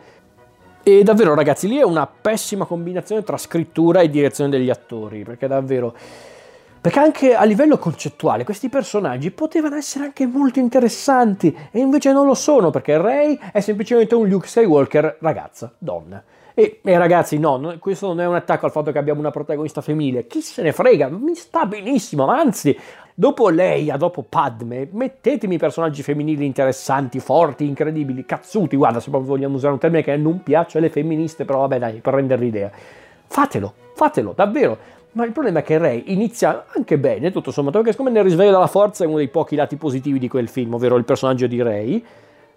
[0.87, 5.45] E davvero ragazzi, lì è una pessima combinazione tra scrittura e direzione degli attori, perché
[5.45, 5.93] davvero
[6.79, 12.25] perché anche a livello concettuale questi personaggi potevano essere anche molto interessanti e invece non
[12.25, 16.23] lo sono perché Rey è semplicemente un Luke Skywalker ragazza, donna.
[16.59, 19.81] E, e, ragazzi, no, questo non è un attacco al fatto che abbiamo una protagonista
[19.81, 20.25] femminile.
[20.25, 21.07] Chi se ne frega?
[21.07, 22.25] Mi sta benissimo.
[22.25, 22.75] Ma anzi,
[23.13, 28.75] dopo Leia, dopo Padme, mettetemi personaggi femminili interessanti, forti, incredibili, cazzuti.
[28.75, 31.99] Guarda, se proprio vogliamo usare un termine che non piace alle femministe, però vabbè, dai,
[31.99, 32.71] per rendere l'idea.
[33.27, 34.95] Fatelo, fatelo, davvero.
[35.17, 38.27] Ma il problema è che Ray inizia anche bene, tutto sommato, perché secondo me nel
[38.27, 41.47] risveglio della forza è uno dei pochi lati positivi di quel film, ovvero il personaggio
[41.47, 42.05] di Ray,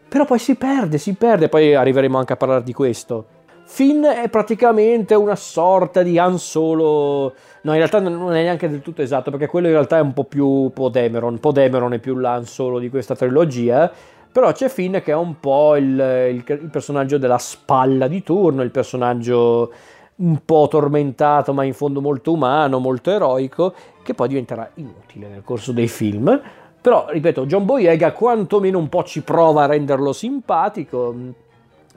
[0.06, 3.24] però poi si perde, si perde, poi arriveremo anche a parlare di questo.
[3.64, 7.32] Finn è praticamente una sorta di Han Solo.
[7.62, 10.12] No, in realtà non è neanche del tutto esatto, perché quello in realtà è un
[10.12, 11.38] po' più Podemeron.
[11.38, 13.90] Podemeron è più l'Han Solo di questa trilogia.
[14.30, 18.62] Però c'è Finn che è un po' il, il, il personaggio della spalla di turno,
[18.62, 19.72] il personaggio
[20.20, 25.42] un po' tormentato ma in fondo molto umano, molto eroico, che poi diventerà inutile nel
[25.42, 26.40] corso dei film.
[26.80, 31.14] Però, ripeto, John Boyega quantomeno un po' ci prova a renderlo simpatico,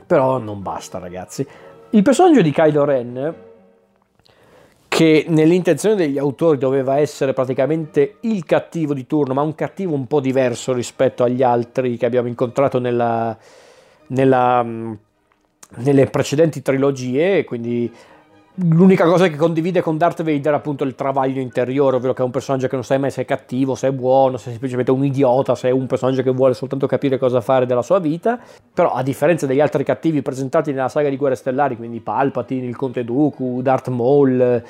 [0.06, 1.48] però non basta ragazzi.
[1.92, 3.36] Il personaggio di Kylo Ren,
[4.88, 10.06] che nell'intenzione degli autori doveva essere praticamente il cattivo di turno, ma un cattivo un
[10.06, 13.36] po' diverso rispetto agli altri che abbiamo incontrato nella,
[14.08, 17.92] nella, nelle precedenti trilogie, quindi
[18.58, 22.26] L'unica cosa che condivide con Darth Vader è appunto il travaglio interiore, ovvero che è
[22.26, 24.92] un personaggio che non sai mai se è cattivo, se è buono, se è semplicemente
[24.92, 28.40] un idiota, se è un personaggio che vuole soltanto capire cosa fare della sua vita.
[28.72, 32.76] Però a differenza degli altri cattivi presentati nella saga di Guerre Stellari, quindi Palpatine, il
[32.76, 34.64] Conte Dooku, Darth Maul,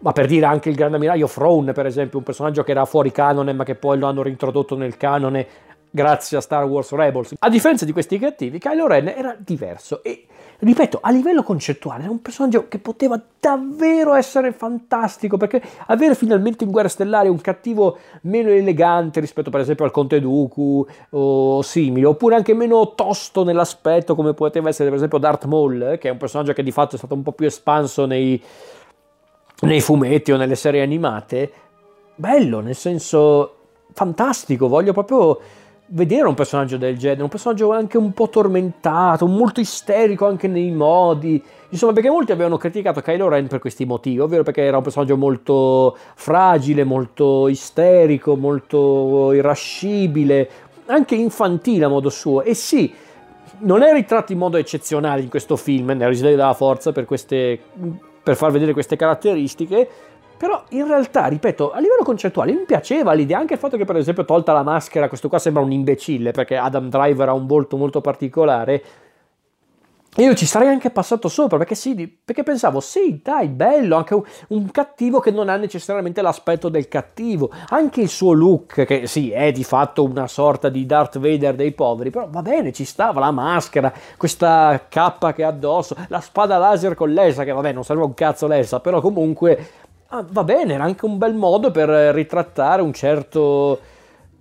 [0.00, 3.10] ma per dire anche il Grande Ammiraglio Throne, per esempio, un personaggio che era fuori
[3.10, 5.46] canone ma che poi lo hanno reintrodotto nel canone
[5.88, 7.36] grazie a Star Wars Rebels.
[7.38, 10.26] A differenza di questi cattivi, Kylo Ren era diverso e
[10.58, 16.64] ripeto, a livello concettuale era un personaggio che poteva davvero essere fantastico, perché avere finalmente
[16.64, 22.06] in Guerra Stellare un cattivo meno elegante rispetto per esempio al Conte Dooku o simile,
[22.06, 26.18] oppure anche meno tosto nell'aspetto come poteva essere per esempio Darth Maul, che è un
[26.18, 28.42] personaggio che di fatto è stato un po' più espanso nei,
[29.60, 31.52] nei fumetti o nelle serie animate,
[32.14, 33.56] bello, nel senso
[33.92, 35.40] fantastico, voglio proprio
[35.94, 40.70] vedere un personaggio del genere, un personaggio anche un po' tormentato, molto isterico anche nei
[40.70, 41.42] modi.
[41.68, 45.16] Insomma, perché molti avevano criticato Kylo Ren per questi motivi, ovvero perché era un personaggio
[45.16, 50.48] molto fragile, molto isterico, molto irascibile,
[50.86, 52.42] anche infantile a modo suo.
[52.42, 52.92] E sì,
[53.58, 57.58] non è ritratto in modo eccezionale in questo film, nel risveglio della forza, per, queste,
[58.22, 59.88] per far vedere queste caratteristiche,
[60.36, 63.96] Però in realtà, ripeto, a livello concettuale mi piaceva l'idea, anche il fatto che per
[63.96, 67.76] esempio tolta la maschera, questo qua sembra un imbecille perché Adam Driver ha un volto
[67.76, 68.82] molto particolare,
[70.16, 74.22] io ci sarei anche passato sopra perché sì, perché pensavo, sì, dai, bello, anche un,
[74.48, 79.32] un, cattivo che non ha necessariamente l'aspetto del cattivo, anche il suo look, che sì,
[79.32, 83.18] è di fatto una sorta di Darth Vader dei poveri, però va bene, ci stava
[83.18, 87.82] la maschera, questa cappa che ha addosso, la spada laser con l'Elsa, che vabbè, non
[87.82, 89.68] serve un cazzo l'Elsa, però comunque
[90.14, 93.80] ah, va bene, era anche un bel modo per ritrattare un certo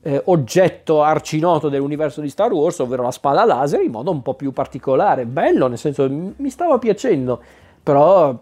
[0.01, 4.35] eh, oggetto arcinoto dell'universo di Star Wars, ovvero la spada laser, in modo un po'
[4.35, 5.25] più particolare.
[5.25, 7.41] Bello, nel senso, mi stava piacendo,
[7.81, 8.37] però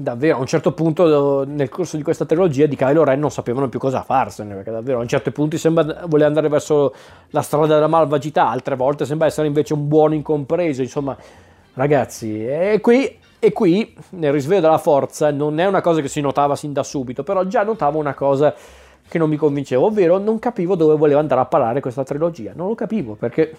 [0.00, 3.68] davvero a un certo punto nel corso di questa trilogia di Kylo Ren non sapevano
[3.68, 6.94] più cosa farsene, perché davvero a un certo punto sembra voler andare verso
[7.30, 11.16] la strada della malvagità, altre volte sembra essere invece un buono incompreso, insomma,
[11.74, 16.20] ragazzi, e qui e qui, nel risveglio della forza, non è una cosa che si
[16.20, 18.54] notava sin da subito, però già notavo una cosa
[19.08, 22.52] che non mi convinceva, ovvero non capivo dove voleva andare a parare questa trilogia.
[22.54, 23.56] Non lo capivo perché.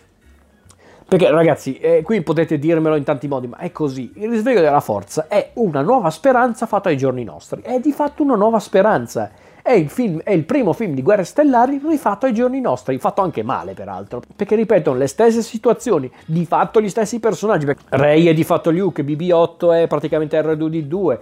[1.10, 4.12] Perché ragazzi, eh, qui potete dirmelo in tanti modi, ma è così.
[4.16, 7.62] Il risveglio della forza è una nuova speranza fatta ai giorni nostri.
[7.62, 9.32] È di fatto una nuova speranza.
[9.62, 13.22] È il, film, è il primo film di Guerre Stellari rifatto ai giorni nostri, fatto
[13.22, 17.68] anche male peraltro, perché ripetono le stesse situazioni, di fatto gli stessi personaggi.
[17.90, 21.18] Rey è di fatto Luke, BB-8 è praticamente R2D2,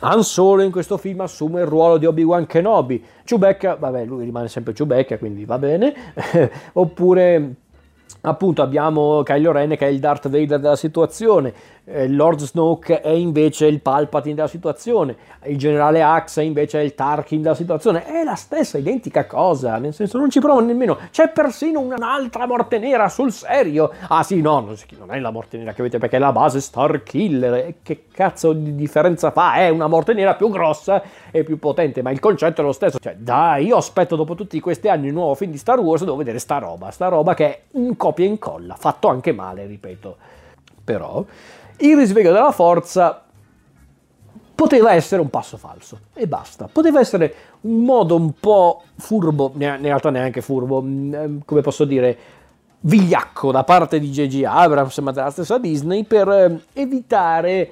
[0.00, 3.02] Han Solo in questo film assume il ruolo di Obi-Wan Kenobi.
[3.24, 5.94] Chewbacca, vabbè, lui rimane sempre Chewbacca, quindi va bene.
[6.74, 7.54] Oppure
[8.22, 11.52] appunto abbiamo Kylo Ren che è il Darth Vader della situazione,
[11.86, 16.94] eh, Lord Snoke è invece il Palpatine della situazione, il generale Axe invece è il
[16.94, 21.28] Tarkin della situazione, è la stessa identica cosa, nel senso non ci provano nemmeno, c'è
[21.28, 25.80] persino un'altra morte nera sul serio, ah sì no, non è la morte nera che
[25.82, 30.12] avete perché è la base Star Killer, che cazzo di differenza fa, è una morte
[30.12, 33.76] nera più grossa e più potente, ma il concetto è lo stesso, cioè dai, io
[33.76, 36.90] aspetto dopo tutti questi anni un nuovo film di Star Wars, devo vedere sta roba,
[36.90, 40.16] sta roba che è un copia e incolla, fatto anche male, ripeto,
[40.82, 41.24] però
[41.78, 43.22] il risveglio della forza
[44.56, 46.68] poteva essere un passo falso e basta.
[46.72, 51.84] Poteva essere un modo un po' furbo, in realtà neanche furbo, mm, eh, come posso
[51.84, 52.18] dire,
[52.80, 54.44] vigliacco da parte di J.J.
[54.44, 57.70] Abrams, ma della stessa Disney, per eh, evitare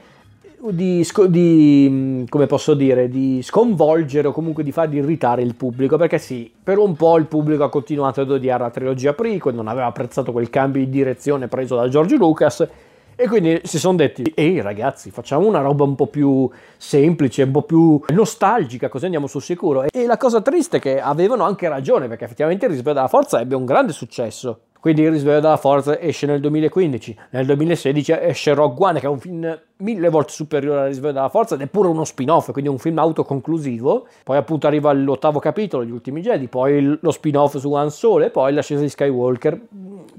[0.60, 5.96] di, di, mm, come posso dire, di sconvolgere o comunque di far irritare il pubblico,
[5.96, 9.68] perché sì, per un po' il pubblico ha continuato ad odiare la trilogia prequel, non
[9.68, 12.68] aveva apprezzato quel cambio di direzione preso da George Lucas,
[13.16, 17.52] e quindi si sono detti, ehi ragazzi, facciamo una roba un po' più semplice, un
[17.52, 19.84] po' più nostalgica, così andiamo sul sicuro.
[19.84, 23.40] E la cosa triste è che avevano anche ragione, perché effettivamente il risveglio della forza
[23.40, 24.60] ebbe un grande successo.
[24.84, 29.08] Quindi il risveglio della forza esce nel 2015, nel 2016 esce Rogue One che è
[29.08, 32.68] un film mille volte superiore al risveglio della forza ed è pure uno spin-off, quindi
[32.68, 34.06] un film autoconclusivo.
[34.22, 38.30] Poi appunto arriva l'ottavo capitolo, gli ultimi Jedi, poi lo spin-off su Han Solo e
[38.30, 39.58] poi l'ascesa di Skywalker.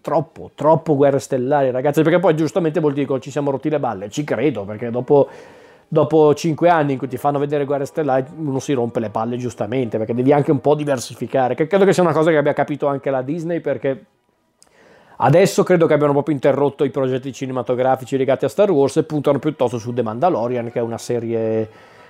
[0.05, 4.07] Troppo, troppo guerre stellari ragazzi, perché poi giustamente molti dicono ci siamo rotti le balle,
[4.11, 5.27] ci credo perché dopo
[5.87, 9.35] dopo cinque anni in cui ti fanno vedere Guerre Stellari, uno si rompe le palle
[9.37, 12.53] giustamente, perché devi anche un po' diversificare, che credo che sia una cosa che abbia
[12.53, 14.05] capito anche la Disney, perché
[15.17, 19.39] Adesso credo che abbiano proprio interrotto i progetti cinematografici legati a Star Wars e puntano
[19.39, 21.67] piuttosto su The Mandalorian, che è una serie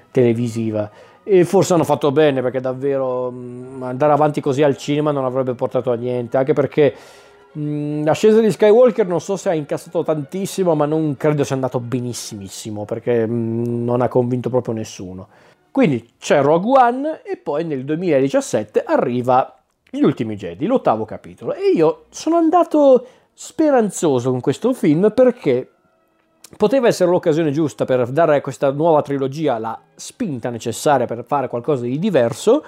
[0.10, 0.90] televisiva.
[1.24, 5.54] E forse hanno fatto bene perché davvero mm, andare avanti così al cinema non avrebbe
[5.54, 6.96] portato a niente, anche perché
[7.56, 12.86] l'ascesa di Skywalker non so se ha incassato tantissimo, ma non credo sia andato benissimissimo
[12.86, 15.28] perché mm, non ha convinto proprio nessuno.
[15.72, 19.58] Quindi c'è Rogue One e poi nel 2017 arriva
[19.90, 21.54] gli ultimi Jedi, l'ottavo capitolo.
[21.54, 25.70] E io sono andato speranzoso con questo film perché
[26.58, 31.48] poteva essere l'occasione giusta per dare a questa nuova trilogia la spinta necessaria per fare
[31.48, 32.64] qualcosa di diverso.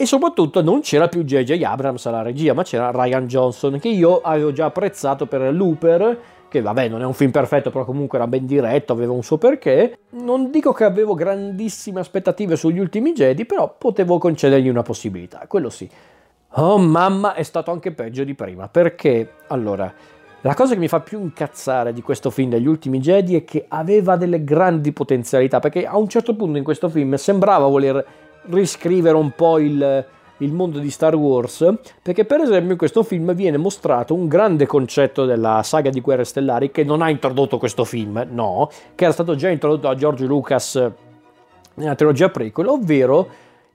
[0.00, 1.62] E soprattutto non c'era più J.J.
[1.62, 6.62] Abrams alla regia, ma c'era Ryan Johnson, che io avevo già apprezzato per Looper, che
[6.62, 9.98] vabbè non è un film perfetto, però comunque era ben diretto, aveva un suo perché.
[10.12, 15.68] Non dico che avevo grandissime aspettative sugli ultimi Jedi, però potevo concedergli una possibilità, quello
[15.68, 15.86] sì.
[16.52, 19.92] Oh mamma, è stato anche peggio di prima, perché allora,
[20.40, 23.66] la cosa che mi fa più incazzare di questo film degli ultimi Jedi è che
[23.68, 29.16] aveva delle grandi potenzialità, perché a un certo punto in questo film sembrava voler riscrivere
[29.16, 30.04] un po' il,
[30.38, 31.66] il mondo di Star Wars,
[32.02, 36.24] perché per esempio in questo film viene mostrato un grande concetto della saga di Guerre
[36.24, 40.24] Stellari che non ha introdotto questo film, no, che era stato già introdotto da George
[40.26, 40.90] Lucas
[41.74, 43.28] nella trilogia prequel, ovvero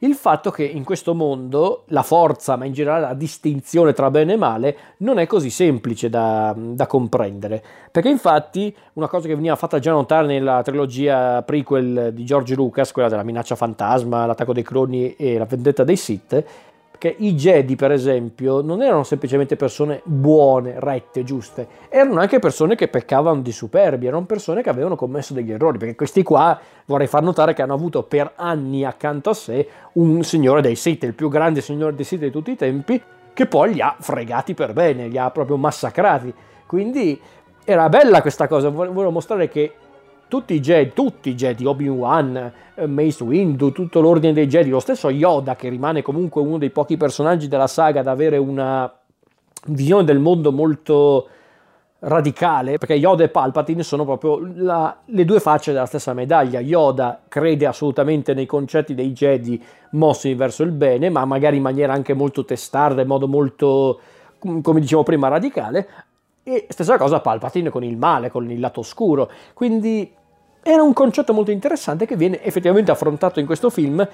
[0.06, 4.34] il fatto che in questo mondo la forza, ma in generale la distinzione tra bene
[4.34, 7.64] e male, non è così semplice da, da comprendere.
[7.92, 12.92] Perché infatti una cosa che veniva fatta già notare nella trilogia prequel di George Lucas,
[12.92, 16.44] quella della minaccia fantasma, l'attacco dei croni e la vendetta dei Sith,
[16.98, 22.76] che i Jedi, per esempio, non erano semplicemente persone buone, rette, giuste, erano anche persone
[22.76, 27.08] che peccavano di superbia, erano persone che avevano commesso degli errori, perché questi qua vorrei
[27.08, 31.14] far notare che hanno avuto per anni accanto a sé un signore dei Sith, il
[31.14, 33.02] più grande signore dei Sith di tutti i tempi,
[33.34, 36.34] che poi li ha fregati per bene, li ha proprio massacrati.
[36.66, 37.20] Quindi
[37.66, 39.74] era bella questa cosa, volevo mostrare che
[40.28, 44.80] tutti i Jedi, tutti i Jedi, Obi-Wan, eh, Mace Windu, tutto l'ordine dei Jedi, lo
[44.80, 48.92] stesso Yoda che rimane comunque uno dei pochi personaggi della saga ad avere una
[49.68, 51.28] visione del mondo molto
[52.00, 56.60] radicale, perché Yoda e Palpatine sono proprio la, le due facce della stessa medaglia.
[56.60, 59.62] Yoda crede assolutamente nei concetti dei Jedi
[59.92, 64.00] mossi verso il bene, ma magari in maniera anche molto testarda, in modo molto,
[64.38, 65.88] come dicevo prima, radicale.
[66.48, 69.32] E stessa cosa Palpatine con il male, con il lato oscuro.
[69.56, 70.14] Quindi
[70.62, 74.08] era un concetto molto interessante che viene effettivamente affrontato in questo film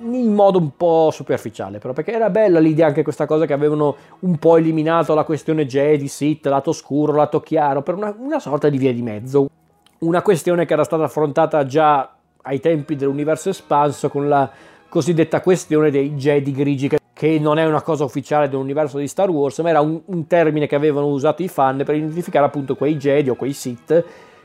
[0.00, 3.94] in modo un po' superficiale, però perché era bella l'idea anche questa cosa che avevano
[4.20, 8.70] un po' eliminato la questione Jedi, Sith, lato scuro, lato chiaro, per una, una sorta
[8.70, 9.50] di via di mezzo.
[9.98, 12.10] Una questione che era stata affrontata già
[12.40, 14.50] ai tempi dell'universo espanso con la
[14.88, 19.30] cosiddetta questione dei Jedi grigi che che non è una cosa ufficiale dell'universo di Star
[19.30, 22.98] Wars, ma era un, un, termine che avevano usato i fan per identificare appunto quei
[22.98, 24.04] Jedi o quei Sith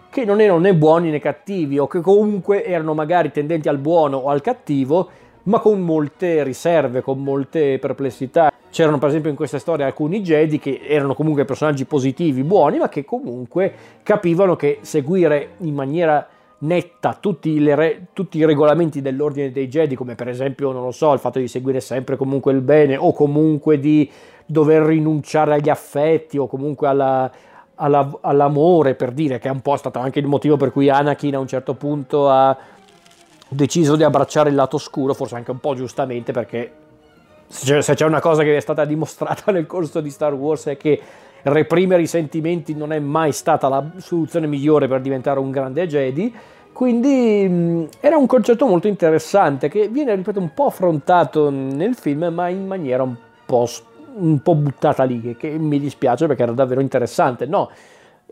[0.10, 4.20] che non erano né buoni né cattivi o che comunque erano magari tendenti al buono
[4.20, 5.10] o al cattivo,
[5.44, 8.50] ma con molte riserve, con molte perplessità.
[8.70, 12.88] C'erano per esempio in questa storia alcuni Jedi che erano comunque personaggi positivi, buoni, ma
[12.88, 16.26] che comunque capivano che seguire in maniera
[16.62, 21.14] netta tutti, re, tutti, i regolamenti dell'ordine dei Jedi, come per esempio, non lo so,
[21.14, 24.10] il fatto di seguire sempre comunque il bene o comunque di
[24.46, 27.32] dover rinunciare agli affetti o comunque alla,
[27.76, 31.36] alla, all'amore, per dire che è un po' stato anche il motivo per cui Anakin
[31.36, 32.56] a un certo punto ha
[33.48, 36.72] deciso di abbracciare il lato oscuro, forse anche un po' giustamente perché
[37.48, 41.02] se c'è una cosa che è stata dimostrata nel corso di Star Wars è che
[41.44, 46.34] reprimere i sentimenti non è mai stata la soluzione migliore per diventare un grande Jedi.
[46.72, 52.30] Quindi mh, era un concetto molto interessante che viene, ripeto, un po' affrontato nel film,
[52.34, 53.16] ma in maniera un
[53.46, 53.68] po',
[54.16, 57.46] un po buttata lì, che mi dispiace perché era davvero interessante.
[57.46, 57.70] No,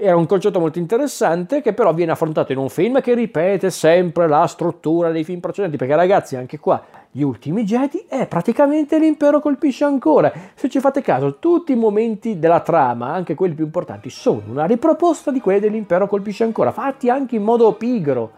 [0.02, 4.30] era un concetto molto interessante che però viene affrontato in un film che ripete sempre
[4.30, 6.82] la struttura dei film precedenti, perché ragazzi anche qua
[7.12, 10.32] gli ultimi Jedi è praticamente l'impero colpisce ancora.
[10.56, 14.66] Se ci fate caso, tutti i momenti della trama, anche quelli più importanti, sono una
[14.66, 18.32] riproposta di quelli dell'impero colpisce ancora, fatti anche in modo pigro.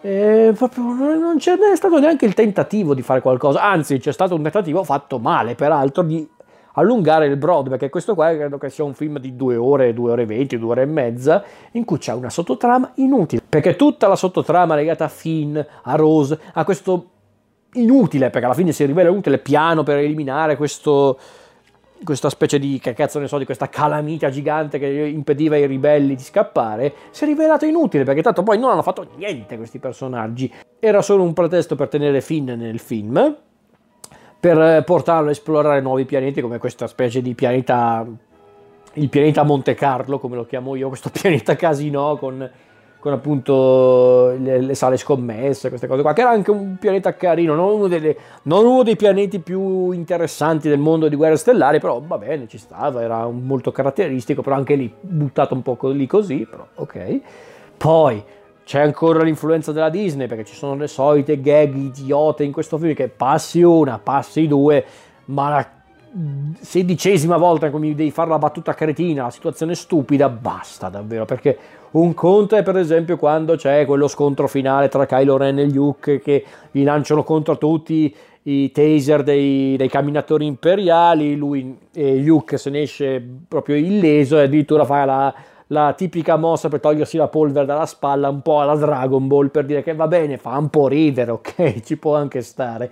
[0.00, 4.82] Eh, non c'è stato neanche il tentativo di fare qualcosa, anzi c'è stato un tentativo
[4.82, 6.28] fatto male peraltro di
[6.74, 10.12] allungare il brodo, perché questo qua credo che sia un film di due ore, due
[10.12, 14.08] ore e venti, due ore e mezza, in cui c'è una sottotrama inutile, perché tutta
[14.08, 17.10] la sottotrama legata a Finn, a Rose, a questo
[17.74, 21.18] inutile, perché alla fine si rivela utile piano per eliminare questo
[22.04, 26.14] questa specie di, che cazzo ne so, di questa calamita gigante che impediva ai ribelli
[26.14, 30.52] di scappare, si è rivelato inutile perché tanto poi non hanno fatto niente questi personaggi.
[30.78, 33.36] Era solo un pretesto per tenere Finn nel film,
[34.44, 38.04] per portarlo a esplorare nuovi pianeti come questa specie di pianeta,
[38.92, 42.50] il pianeta Monte Carlo, come lo chiamo io, questo pianeta casino con,
[42.98, 47.54] con appunto le, le, sale scommesse, queste cose qua, che era anche un pianeta carino,
[47.54, 52.02] non uno, delle, non uno, dei pianeti più interessanti del mondo di Guerra Stellare, però
[52.06, 56.46] va bene, ci stava, era molto caratteristico, però anche lì buttato un po' lì così,
[56.46, 57.20] però ok.
[57.78, 58.22] Poi
[58.64, 62.94] c'è ancora l'influenza della Disney perché ci sono le solite gag idiote in questo film
[62.94, 64.84] che passi una, passi due,
[65.26, 65.68] ma la
[66.60, 71.58] sedicesima volta cui mi devi fare la battuta cretina, la situazione stupida, basta davvero perché
[71.92, 76.20] un conto è per esempio quando c'è quello scontro finale tra Kylo Ren e Luke
[76.20, 78.14] che gli lanciano contro tutti
[78.46, 84.42] i taser dei, dei camminatori imperiali, lui e Luke se ne esce proprio illeso e
[84.42, 85.34] addirittura fa la
[85.68, 89.64] la tipica mossa per togliersi la polvere dalla spalla, un po' alla Dragon Ball, per
[89.64, 92.90] dire che va bene, fa un po' ridere, ok, ci può anche stare.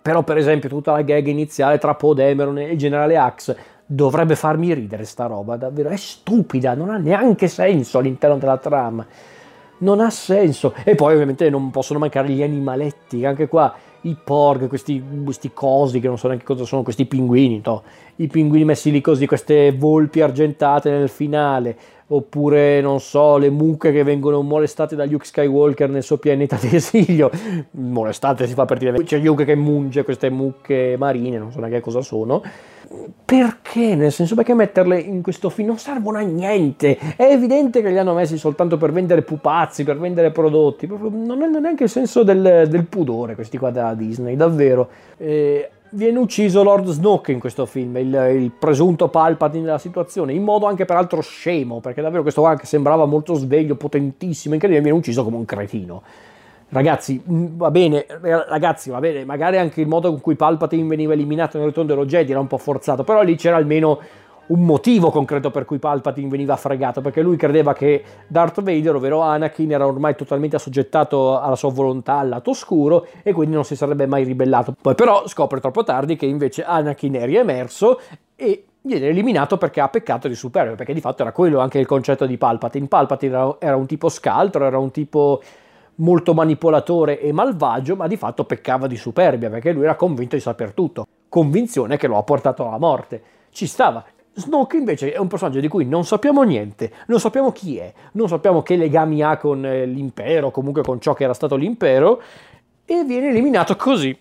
[0.00, 3.56] Però per esempio tutta la gag iniziale tra Poe e il generale Axe
[3.86, 9.06] dovrebbe farmi ridere sta roba, davvero, è stupida, non ha neanche senso all'interno della trama.
[9.78, 10.74] Non ha senso.
[10.84, 16.00] E poi ovviamente non possono mancare gli animaletti, anche qua i porg, questi, questi cosi
[16.00, 17.82] che non so neanche cosa sono, questi pinguini, to.
[18.16, 21.76] i pinguini messi lì così, queste volpi argentate nel finale,
[22.08, 26.74] oppure non so, le mucche che vengono molestate da Luke Skywalker nel suo pianeta di
[26.74, 27.30] esilio.
[27.72, 31.80] Molestate si fa per dire, c'è Luke che munge queste mucche marine, non so neanche
[31.80, 32.42] cosa sono.
[33.24, 33.96] Perché?
[33.96, 36.96] Nel senso, perché metterle in questo film non servono a niente.
[37.16, 40.86] È evidente che li hanno messi soltanto per vendere pupazzi, per vendere prodotti.
[40.86, 44.88] Non hanno neanche il senso del, del pudore questi qua della Disney, davvero.
[45.16, 50.42] Eh, viene ucciso Lord Snoke in questo film, il, il, presunto Palpatine della situazione, in
[50.42, 54.98] modo anche peraltro scemo, perché davvero questo qua che sembrava molto sveglio, potentissimo, incredibile, viene
[54.98, 56.02] ucciso come un cretino.
[56.68, 61.12] Ragazzi, mm, va bene, ragazzi, va bene, magari anche il modo con cui Palpatine veniva
[61.12, 64.00] eliminato nel ritorno dello Jedi era un po' forzato, però lì c'era almeno
[64.48, 69.20] un motivo concreto per cui Palpatine veniva fregato, perché lui credeva che Darth Vader, ovvero
[69.20, 73.76] Anakin, era ormai totalmente assoggettato alla sua volontà, al lato oscuro, e quindi non si
[73.76, 74.74] sarebbe mai ribellato.
[74.80, 78.00] Poi però scopre troppo tardi che invece Anakin è riemerso
[78.36, 81.86] e viene eliminato perché ha peccato di superbia, perché di fatto era quello anche il
[81.86, 82.86] concetto di Palpatine.
[82.86, 85.42] Palpatine era un tipo scaltro, era un tipo
[85.96, 90.42] molto manipolatore e malvagio, ma di fatto peccava di superbia perché lui era convinto di
[90.42, 91.06] saper tutto.
[91.28, 93.22] Convinzione che lo ha portato alla morte.
[93.50, 94.04] Ci stava.
[94.38, 98.28] Snoke invece è un personaggio di cui non sappiamo niente, non sappiamo chi è, non
[98.28, 102.20] sappiamo che legami ha con eh, l'impero, comunque con ciò che era stato l'impero,
[102.84, 104.14] e viene eliminato così,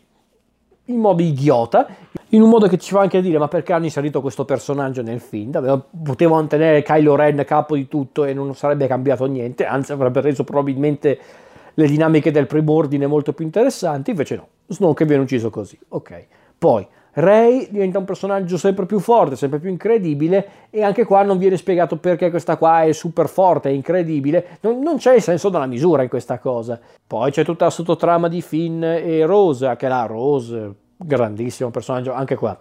[0.86, 1.88] in modo idiota,
[2.30, 5.20] in un modo che ci fa anche dire ma perché hanno inserito questo personaggio nel
[5.20, 5.84] film?
[6.02, 10.46] Potevano tenere Kylo Ren capo di tutto e non sarebbe cambiato niente, anzi avrebbe reso
[10.46, 11.20] probabilmente
[11.74, 16.26] le dinamiche del primo ordine molto più interessanti, invece no, Snoke viene ucciso così, ok.
[16.58, 16.88] Poi
[17.18, 21.56] Rey diventa un personaggio sempre più forte, sempre più incredibile e anche qua non viene
[21.56, 25.66] spiegato perché questa qua è super forte, è incredibile, non, non c'è il senso della
[25.66, 26.78] misura in questa cosa.
[27.08, 32.36] Poi c'è tutta la sottotrama di Finn e Rose, anche là Rose, grandissimo personaggio, anche
[32.36, 32.58] qua.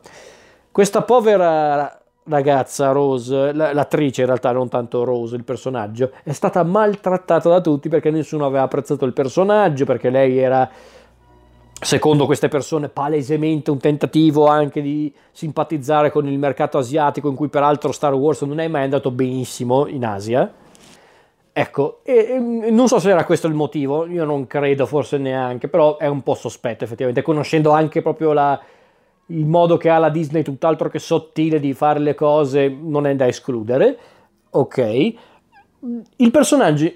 [0.70, 7.48] Questa povera ragazza Rose, l'attrice in realtà non tanto Rose, il personaggio, è stata maltrattata
[7.48, 10.68] da tutti perché nessuno aveva apprezzato il personaggio, perché lei era,
[11.84, 17.48] secondo queste persone, palesemente un tentativo anche di simpatizzare con il mercato asiatico, in cui
[17.48, 20.52] peraltro Star Wars non è mai andato benissimo in Asia.
[21.52, 25.68] Ecco, e, e non so se era questo il motivo, io non credo, forse neanche,
[25.68, 28.60] però è un po' sospetto effettivamente, conoscendo anche proprio la,
[29.26, 33.14] il modo che ha la Disney tutt'altro che sottile di fare le cose non è
[33.14, 33.98] da escludere.
[34.50, 35.14] Ok.
[36.16, 36.90] Il personaggio,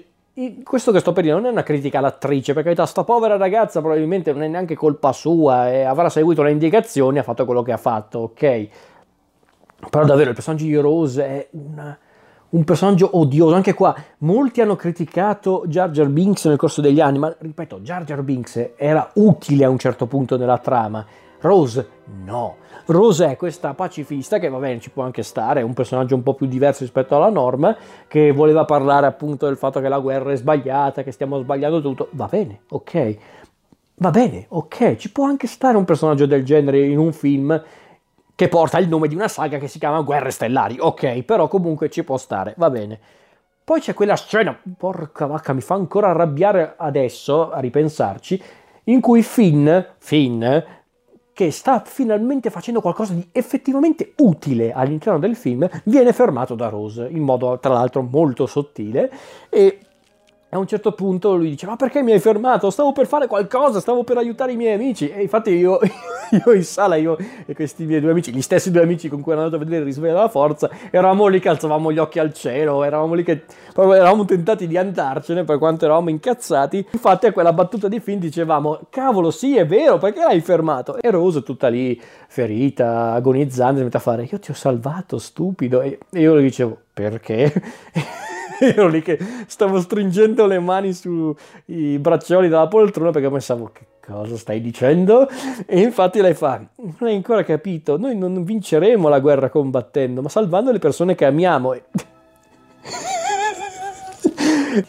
[0.63, 4.31] questo che sto per dire non è una critica all'attrice, perché sta povera ragazza probabilmente
[4.31, 7.77] non è neanche colpa sua e avrà seguito le indicazioni ha fatto quello che ha
[7.77, 8.67] fatto, ok.
[9.89, 11.97] Però davvero il personaggio di Rose è una,
[12.49, 13.55] un personaggio odioso.
[13.55, 18.03] Anche qua molti hanno criticato Jar Jar Binks nel corso degli anni, ma ripeto, Jar
[18.03, 21.05] Jar Binks era utile a un certo punto nella trama
[21.41, 21.87] Rose
[22.23, 22.57] no.
[22.85, 26.23] Rose è questa pacifista che va bene, ci può anche stare, è un personaggio un
[26.23, 27.75] po' più diverso rispetto alla norma,
[28.07, 32.07] che voleva parlare appunto del fatto che la guerra è sbagliata, che stiamo sbagliando tutto.
[32.11, 33.17] Va bene, ok.
[33.95, 37.61] Va bene, ok, ci può anche stare un personaggio del genere in un film
[38.33, 40.77] che porta il nome di una saga che si chiama Guerre Stellari.
[40.79, 42.99] Ok, però comunque ci può stare, va bene.
[43.63, 48.41] Poi c'è quella scena, porca vacca, mi fa ancora arrabbiare adesso a ripensarci,
[48.85, 49.69] in cui Finn,
[49.99, 50.43] Finn
[51.39, 57.07] che sta finalmente facendo qualcosa di effettivamente utile all'interno del film, viene fermato da Rose
[57.09, 59.09] in modo tra l'altro molto sottile
[59.49, 59.79] e
[60.51, 62.69] a un certo punto lui dice: Ma perché mi hai fermato?
[62.71, 65.07] Stavo per fare qualcosa, stavo per aiutare i miei amici.
[65.09, 65.79] E infatti, io,
[66.43, 69.33] io in sala, io e questi miei due amici, gli stessi due amici con cui
[69.33, 72.33] ero andato a vedere il risveglio della forza, eravamo lì che alzavamo gli occhi al
[72.33, 73.43] cielo, eravamo lì che
[73.73, 76.87] proprio eravamo tentati di andarcene per quanto eravamo incazzati.
[76.91, 80.97] Infatti, a quella battuta di film dicevamo: Cavolo, sì, è vero, perché l'hai fermato?
[80.97, 85.81] E Rose, tutta lì ferita, agonizzante, si mette a fare: Io ti ho salvato, stupido.
[85.81, 87.53] E io le dicevo: Perché?
[88.75, 91.35] ero lì che stavo stringendo le mani sui
[91.97, 95.27] braccioli della poltrona perché pensavo che cosa stai dicendo?
[95.65, 100.29] E infatti lei fa, non hai ancora capito, noi non vinceremo la guerra combattendo, ma
[100.29, 101.73] salvando le persone che amiamo.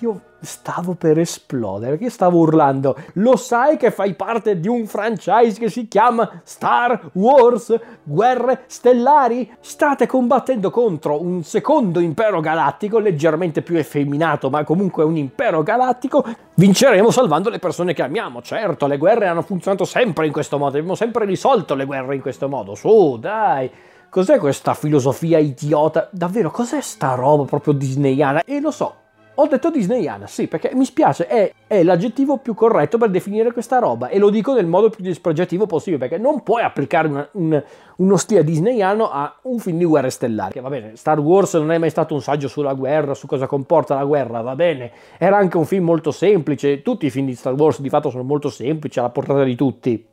[0.00, 2.96] Io stavo per esplodere perché stavo urlando.
[3.14, 7.78] Lo sai che fai parte di un franchise che si chiama Star Wars?
[8.02, 9.50] Guerre Stellari?
[9.60, 16.24] State combattendo contro un secondo impero galattico leggermente più effeminato ma comunque un impero galattico.
[16.54, 18.42] Vinceremo salvando le persone che amiamo.
[18.42, 20.76] Certo le guerre hanno funzionato sempre in questo modo.
[20.76, 22.74] Abbiamo sempre risolto le guerre in questo modo.
[22.74, 23.70] Su dai.
[24.10, 26.08] Cos'è questa filosofia idiota?
[26.10, 28.42] Davvero, cos'è sta roba proprio disneyana?
[28.42, 28.94] E lo so,
[29.36, 33.78] Ho detto disneyana, sì, perché mi spiace, è, è, l'aggettivo più corretto per definire questa
[33.78, 37.62] roba e lo dico nel modo più dispregiativo possibile, perché non puoi applicare una, un,
[37.96, 40.52] uno stile disneyano a un film di guerre stellari.
[40.52, 43.46] Che va bene, Star Wars non è mai stato un saggio sulla guerra, su cosa
[43.46, 47.34] comporta la guerra, va bene, era anche un film molto semplice, tutti i film di
[47.34, 50.06] Star Wars di fatto sono molto semplici, alla portata di tutti.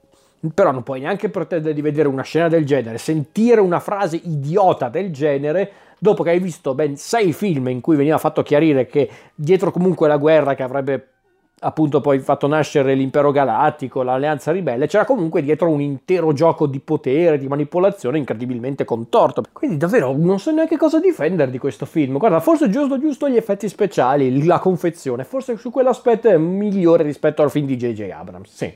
[0.53, 4.88] Però non puoi neanche pretendere di vedere una scena del genere, sentire una frase idiota
[4.88, 9.09] del genere dopo che hai visto ben sei film in cui veniva fatto chiarire che
[9.33, 11.07] dietro comunque la guerra che avrebbe
[11.59, 16.79] appunto poi fatto nascere l'impero galattico, l'alleanza ribelle, c'era comunque dietro un intero gioco di
[16.79, 19.43] potere, di manipolazione incredibilmente contorto.
[19.51, 22.17] Quindi davvero non so neanche cosa difendere di questo film.
[22.17, 27.41] Guarda, forse giusto giusto gli effetti speciali, la confezione, forse su quell'aspetto è migliore rispetto
[27.41, 28.11] al film di J.J.
[28.11, 28.73] Abrams, sì.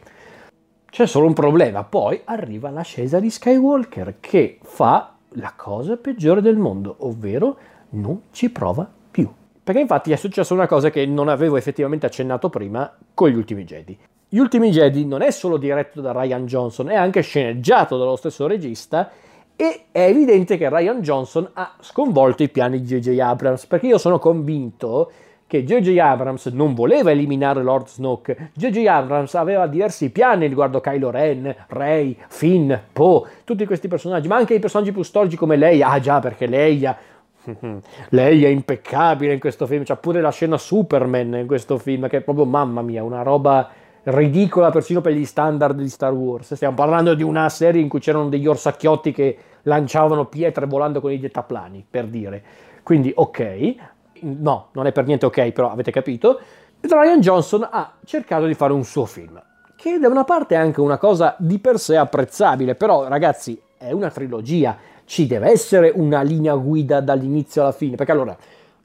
[0.89, 6.57] C'è solo un problema, poi arriva l'ascesa di Skywalker che fa la cosa peggiore del
[6.57, 7.57] mondo, ovvero
[7.89, 9.29] non ci prova più.
[9.63, 13.63] Perché infatti è successa una cosa che non avevo effettivamente accennato prima con gli ultimi
[13.63, 13.97] Jedi.
[14.27, 18.47] Gli ultimi Jedi non è solo diretto da Ryan Johnson, è anche sceneggiato dallo stesso
[18.47, 19.11] regista
[19.55, 23.19] e è evidente che Ryan Johnson ha sconvolto i piani di J.J.
[23.19, 25.11] Abrams, perché io sono convinto
[25.51, 25.97] che J.J.
[25.97, 28.51] Abrams non voleva eliminare Lord Snoke.
[28.53, 28.85] J.J.
[28.85, 34.53] Abrams aveva diversi piani riguardo Kylo Ren, Rey, Finn, Poe, tutti questi personaggi, ma anche
[34.53, 35.89] i personaggi più storici come Leia.
[35.89, 36.97] Ah già, perché Leia...
[38.11, 42.17] Lei è impeccabile in questo film, c'ha pure la scena Superman in questo film, che
[42.17, 43.69] è proprio, mamma mia, una roba
[44.03, 46.53] ridicola persino per gli standard di Star Wars.
[46.53, 51.11] Stiamo parlando di una serie in cui c'erano degli orsacchiotti che lanciavano pietre volando con
[51.11, 52.41] i diettaplani, per dire.
[52.83, 53.75] Quindi, ok,
[54.21, 56.39] no, non è per niente ok, però avete capito,
[56.81, 59.41] Ryan Johnson ha cercato di fare un suo film,
[59.75, 63.91] che da una parte è anche una cosa di per sé apprezzabile, però ragazzi è
[63.91, 68.35] una trilogia, ci deve essere una linea guida dall'inizio alla fine, perché allora,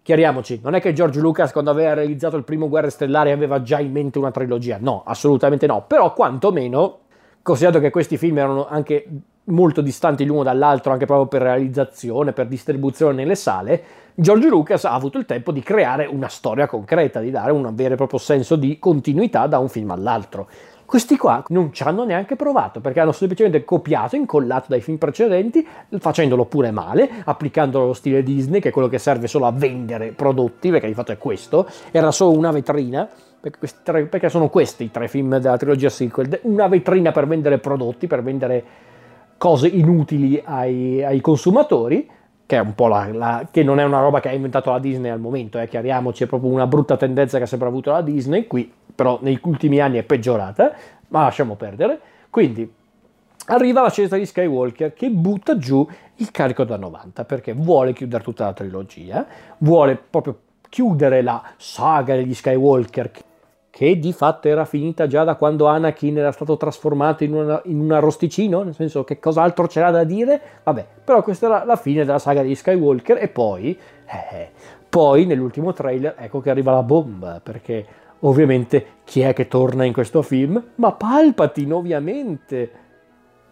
[0.03, 3.81] chiariamoci, non è che George Lucas quando aveva realizzato il primo Guerre Stellari aveva già
[3.81, 6.99] in mente una trilogia, no, assolutamente no, però quantomeno,
[7.43, 9.07] considerato che questi film erano anche
[9.47, 13.83] molto distanti l'uno dall'altro anche proprio per realizzazione, per distribuzione nelle sale,
[14.15, 17.95] George Lucas ha avuto il tempo di creare una storia concreta, di dare un vero
[17.95, 20.49] e proprio senso di continuità da un film all'altro.
[20.87, 25.67] Questi qua non ci hanno neanche provato perché hanno semplicemente copiato, incollato dai film precedenti,
[25.99, 30.13] facendolo pure male, applicandolo allo stile Disney, che è quello che serve solo a vendere
[30.13, 33.09] prodotti, perché di fatto è questo, era solo una vetrina,
[33.41, 38.23] perché sono questi i tre film della trilogia sequel, una vetrina per vendere prodotti, per
[38.23, 38.65] vendere
[39.39, 42.09] cose inutili ai, ai consumatori
[42.47, 44.79] che è un po' la, la, che non è una roba che ha inventato la
[44.79, 48.03] Disney al momento, eh, chiariamoci, è proprio una brutta tendenza che ha sempre avuto la
[48.03, 50.73] Disney, qui però negli ultimi anni è peggiorata,
[51.09, 51.99] ma lasciamo perdere.
[52.31, 52.73] Quindi
[53.47, 58.23] arriva la scelta di Skywalker che butta giù il carico da 90 perché vuole chiudere
[58.23, 59.27] tutta la trilogia,
[59.59, 63.11] vuole proprio chiudere la saga degli Skywalker
[63.77, 67.79] che di fatto era finita già da quando Anakin era stato trasformato in, una, in
[67.79, 70.41] un arrosticino, nel senso che cos'altro c'era da dire?
[70.63, 74.49] Vabbè, però questa era la fine della saga di Skywalker e poi, eh,
[74.89, 77.85] poi nell'ultimo trailer ecco che arriva la bomba, perché
[78.21, 80.71] ovviamente chi è che torna in questo film?
[80.77, 82.71] Ma Palpatine ovviamente,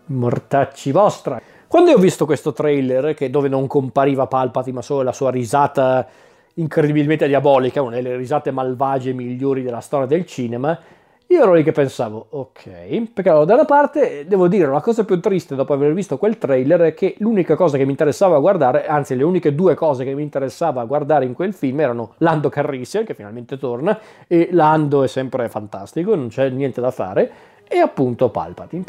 [0.07, 1.39] mortacci vostra.
[1.69, 6.07] Quando ho visto questo trailer, che dove non compariva Palpatine ma solo la sua risata
[6.55, 10.79] incredibilmente diabolica, una delle risate malvagie migliori della storia del cinema,
[11.27, 15.05] io ero lì che pensavo, ok, perché allora da una parte devo dire la cosa
[15.05, 18.87] più triste dopo aver visto quel trailer è che l'unica cosa che mi interessava guardare,
[18.87, 23.05] anzi le uniche due cose che mi interessava guardare in quel film erano Lando Carrissian,
[23.05, 23.99] che finalmente torna,
[24.29, 27.33] e Lando è sempre fantastico, non c'è niente da fare,
[27.67, 28.85] e appunto Palpatine.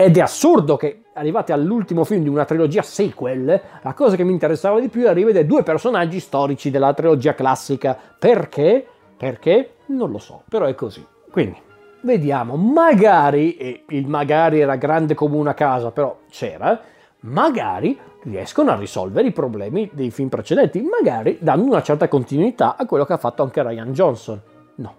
[0.00, 4.32] Ed è assurdo che arrivati all'ultimo film di una trilogia sequel, la cosa che mi
[4.32, 7.94] interessava di più era rivedere due personaggi storici della trilogia classica.
[8.18, 8.86] Perché?
[9.14, 9.74] Perché?
[9.88, 11.06] Non lo so, però è così.
[11.30, 11.60] Quindi,
[12.00, 16.80] vediamo, magari, e il magari era grande come una casa, però c'era,
[17.20, 22.86] magari riescono a risolvere i problemi dei film precedenti, magari dando una certa continuità a
[22.86, 24.40] quello che ha fatto anche Ryan Johnson.
[24.76, 24.94] No,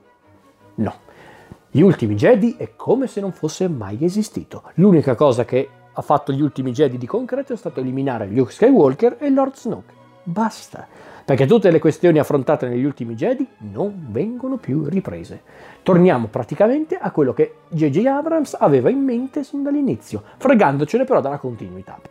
[0.75, 0.93] no.
[1.73, 4.63] Gli ultimi Jedi è come se non fosse mai esistito.
[4.73, 9.15] L'unica cosa che ha fatto gli ultimi Jedi di concreto è stato eliminare Luke Skywalker
[9.17, 9.93] e Lord Snoke.
[10.23, 10.85] Basta,
[11.23, 15.43] perché tutte le questioni affrontate negli ultimi Jedi non vengono più riprese.
[15.81, 18.05] Torniamo praticamente a quello che J.J.
[18.05, 22.01] Abrams aveva in mente sin dall'inizio, fregandocene però dalla continuità.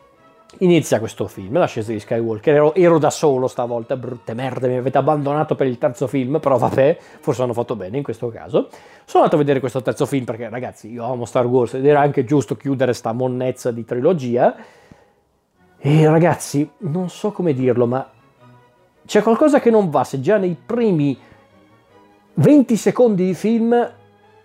[0.63, 4.99] Inizia questo film, l'ascesa di Skywalker, ero, ero, da solo stavolta, brutte merde, mi avete
[4.99, 8.69] abbandonato per il terzo film, però vabbè, forse hanno fatto bene in questo caso.
[9.07, 12.01] Sono andato a vedere questo terzo film perché ragazzi, io amo Star Wars ed era
[12.01, 14.55] anche giusto chiudere sta monnezza di trilogia.
[15.79, 18.11] E ragazzi, non so come dirlo, ma
[19.07, 21.19] c'è qualcosa che non va se già nei primi
[22.35, 23.93] 20 secondi di film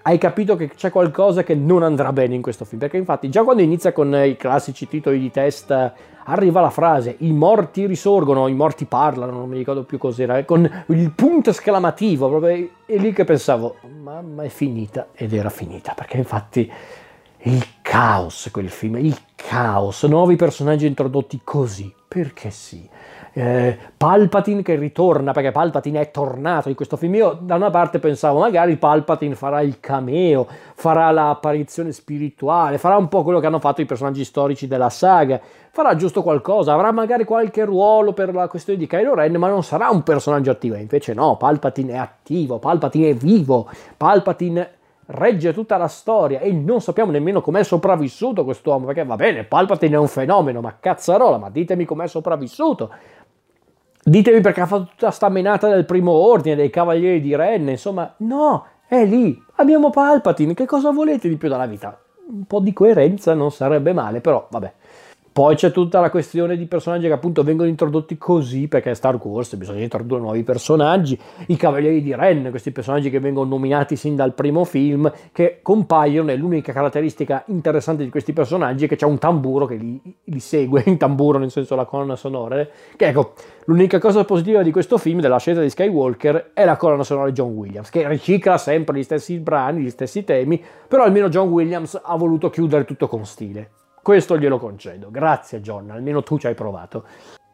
[0.07, 2.79] hai capito che c'è qualcosa che non andrà bene in questo film.
[2.79, 5.93] Perché infatti già quando inizia con i classici titoli di testa
[6.25, 10.83] arriva la frase i morti risorgono, i morti parlano, non mi ricordo più cos'era, con
[10.87, 16.17] il punto esclamativo, proprio, e lì che pensavo, mamma è finita, ed era finita, perché
[16.17, 16.71] infatti
[17.39, 22.87] il caos quel film, il caos, nuovi personaggi introdotti così, perché sì
[23.37, 27.15] eh, Palpatine che ritorna, perché Palpatine è tornato in questo film.
[27.15, 33.09] Io da una parte pensavo magari Palpatine farà il cameo, farà l'apparizione spirituale, farà un
[33.09, 37.25] po' quello che hanno fatto i personaggi storici della saga, farà giusto qualcosa, avrà magari
[37.25, 40.75] qualche ruolo per la questione di Kylo Ren, ma non sarà un personaggio attivo.
[40.75, 44.69] Invece no, Palpatine è attivo, Palpatine è vivo, Palpatine
[45.07, 49.95] regge tutta la storia e non sappiamo nemmeno com'è sopravvissuto quest'uomo, perché va bene, Palpatine
[49.95, 52.91] è un fenomeno, ma cazzarola, ma ditemi com'è sopravvissuto.
[54.07, 58.13] Ditemi perché ha fatto tutta sta menata del primo ordine, dei cavalieri di Ren, insomma,
[58.17, 61.99] no, è lì, abbiamo Palpatine, che cosa volete di più dalla vita?
[62.27, 64.73] Un po' di coerenza non sarebbe male, però vabbè.
[65.35, 69.19] Poi c'è tutta la questione di personaggi che appunto vengono introdotti così perché è Star
[69.21, 74.15] Wars, bisogna introdurre nuovi personaggi, i Cavalieri di Ren, questi personaggi che vengono nominati sin
[74.15, 79.05] dal primo film, che compaiono e l'unica caratteristica interessante di questi personaggi è che c'è
[79.05, 82.65] un tamburo che li, li segue, in tamburo nel senso la colonna sonora,
[82.95, 83.33] che ecco,
[83.65, 87.33] l'unica cosa positiva di questo film, della scelta di Skywalker, è la colonna sonora di
[87.33, 91.99] John Williams, che ricicla sempre gli stessi brani, gli stessi temi, però almeno John Williams
[92.01, 93.83] ha voluto chiudere tutto con stile.
[94.05, 95.09] Questo glielo concedo.
[95.09, 97.05] Grazie John, almeno tu ci hai provato.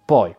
[0.03, 0.35] Poi,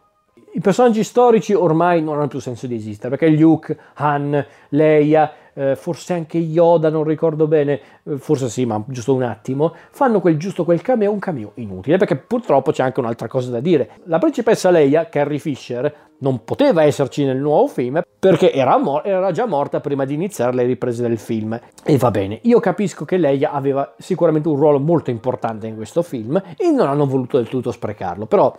[0.53, 5.75] i personaggi storici ormai non hanno più senso di esistere, perché Luke, Han, Leia, eh,
[5.75, 10.37] forse anche Yoda, non ricordo bene, eh, forse sì, ma giusto un attimo, fanno quel
[10.37, 13.93] giusto quel cameo, un cameo inutile, perché purtroppo c'è anche un'altra cosa da dire.
[14.05, 19.31] La principessa Leia, Carrie Fisher, non poteva esserci nel nuovo film perché era, mor- era,
[19.33, 21.59] già morta prima di iniziare le riprese del film.
[21.85, 26.03] E va bene, io capisco che Leia aveva sicuramente un ruolo molto importante in questo
[26.03, 28.55] film e non hanno voluto del tutto sprecarlo, però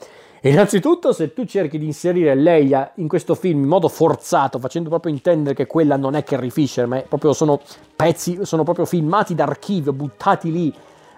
[0.45, 5.14] Innanzitutto, se tu cerchi di inserire Leia in questo film in modo forzato, facendo proprio
[5.14, 7.61] intendere che quella non è Carrie Fisher, ma proprio sono
[7.95, 10.74] pezzi, sono proprio filmati d'archivio, buttati lì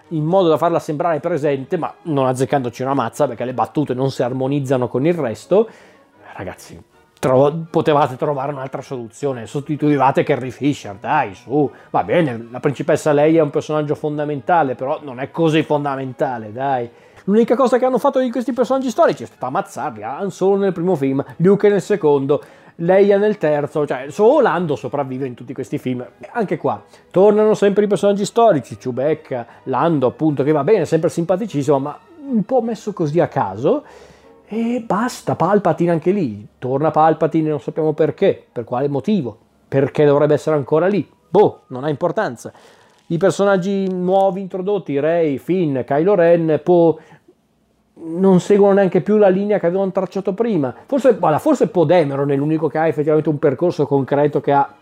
[0.09, 4.11] in modo da farla sembrare presente, ma non azzeccandoci una mazza perché le battute non
[4.11, 5.67] si armonizzano con il resto,
[6.35, 6.81] ragazzi,
[7.19, 13.39] tro- potevate trovare un'altra soluzione, sostituivate Carrie Fisher, dai, su, va bene, la principessa Leia
[13.39, 16.89] è un personaggio fondamentale, però non è così fondamentale, dai.
[17.25, 20.73] L'unica cosa che hanno fatto di questi personaggi storici è stata ammazzarli, Han solo nel
[20.73, 22.43] primo film, Luke nel secondo,
[22.79, 26.05] Leia nel terzo, cioè solo Lando sopravvive in tutti questi film.
[26.31, 31.79] Anche qua tornano sempre i personaggi storici, Chewbacca, Lando appunto, che va bene, sempre simpaticissimo,
[31.79, 33.83] ma un po' messo così a caso.
[34.47, 36.47] E basta, Palpatine anche lì.
[36.59, 39.37] Torna Palpatine, non sappiamo perché, per quale motivo,
[39.67, 41.07] perché dovrebbe essere ancora lì.
[41.29, 42.53] Boh, non ha importanza.
[43.07, 46.95] I personaggi nuovi introdotti, Rey, Finn, Kylo Ren, Poe,
[47.95, 50.73] non seguono neanche più la linea che avevano tracciato prima.
[50.85, 54.73] Forse, voilà, forse Podemeron è l'unico che ha effettivamente un percorso concreto che ha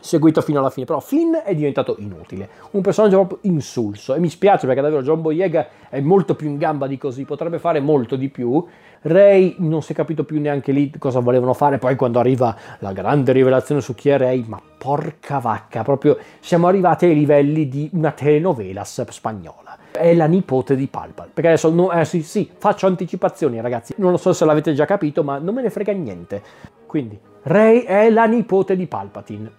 [0.00, 4.28] seguito fino alla fine, però Finn è diventato inutile, un personaggio proprio insulso e mi
[4.28, 8.16] spiace perché davvero John Boyega è molto più in gamba di così, potrebbe fare molto
[8.16, 8.64] di più.
[9.02, 12.92] Ray non si è capito più neanche lì cosa volevano fare, poi quando arriva la
[12.92, 17.88] grande rivelazione su chi è Ray, ma porca vacca, proprio siamo arrivati ai livelli di
[17.94, 21.32] una telenovela spagnola è la nipote di Palpatine.
[21.34, 24.84] Perché adesso, no, eh, sì, sì, faccio anticipazioni ragazzi, non lo so se l'avete già
[24.84, 26.42] capito, ma non me ne frega niente.
[26.86, 29.50] Quindi, Rey è la nipote di Palpatine.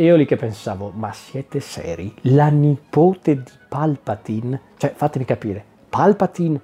[0.00, 2.14] E io lì che pensavo, ma siete seri?
[2.20, 4.60] La nipote di Palpatine?
[4.76, 6.60] Cioè, fatemi capire, Palpatine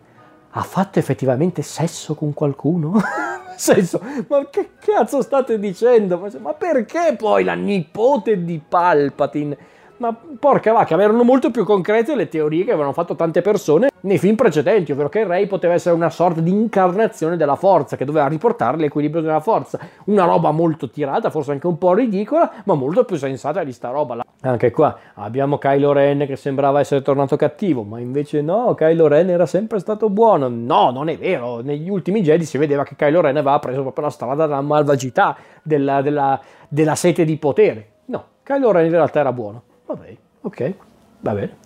[0.50, 2.94] ha fatto effettivamente sesso con qualcuno?
[3.56, 6.24] Senso, ma che cazzo state dicendo?
[6.38, 9.58] Ma perché poi la nipote di Palpatine?
[9.96, 14.18] Ma porca vacca, erano molto più concrete le teorie che avevano fatto tante persone nei
[14.18, 18.26] film precedenti, ovvero che Rey poteva essere una sorta di incarnazione della forza, che doveva
[18.26, 19.78] riportare l'equilibrio della forza.
[20.06, 23.90] Una roba molto tirata, forse anche un po' ridicola, ma molto più sensata di sta
[23.90, 24.24] roba.
[24.40, 29.30] Anche qua abbiamo Kylo Ren che sembrava essere tornato cattivo, ma invece no, Kylo Ren
[29.30, 30.48] era sempre stato buono.
[30.48, 31.60] No, non è vero.
[31.60, 35.36] Negli ultimi Jedi si vedeva che Kylo Ren aveva preso proprio la strada della malvagità,
[35.62, 36.38] della, della,
[36.68, 37.88] della sete di potere.
[38.06, 39.62] No, Kylo Ren in realtà era buono.
[39.86, 40.74] Vabbè, ok,
[41.20, 41.56] va bene.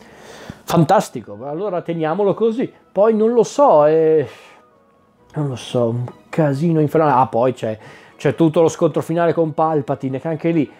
[0.64, 2.70] Fantastico, allora teniamolo così.
[2.92, 4.28] Poi non lo so, eh,
[5.34, 7.12] non lo so, un casino infernale.
[7.12, 7.78] Ah, poi c'è,
[8.16, 10.70] c'è tutto lo scontro finale con Palpatine, che anche lì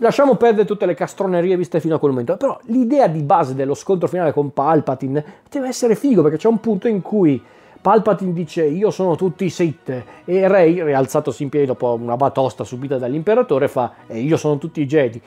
[0.00, 3.74] lasciamo perdere tutte le castronerie viste fino a quel momento, però l'idea di base dello
[3.74, 7.42] scontro finale con Palpatine deve essere figo perché c'è un punto in cui
[7.80, 12.98] Palpatine dice io sono tutti Sith e Rey, rialzatosi in piedi dopo una batosta subita
[12.98, 15.20] dall'imperatore, fa e io sono tutti Jedi.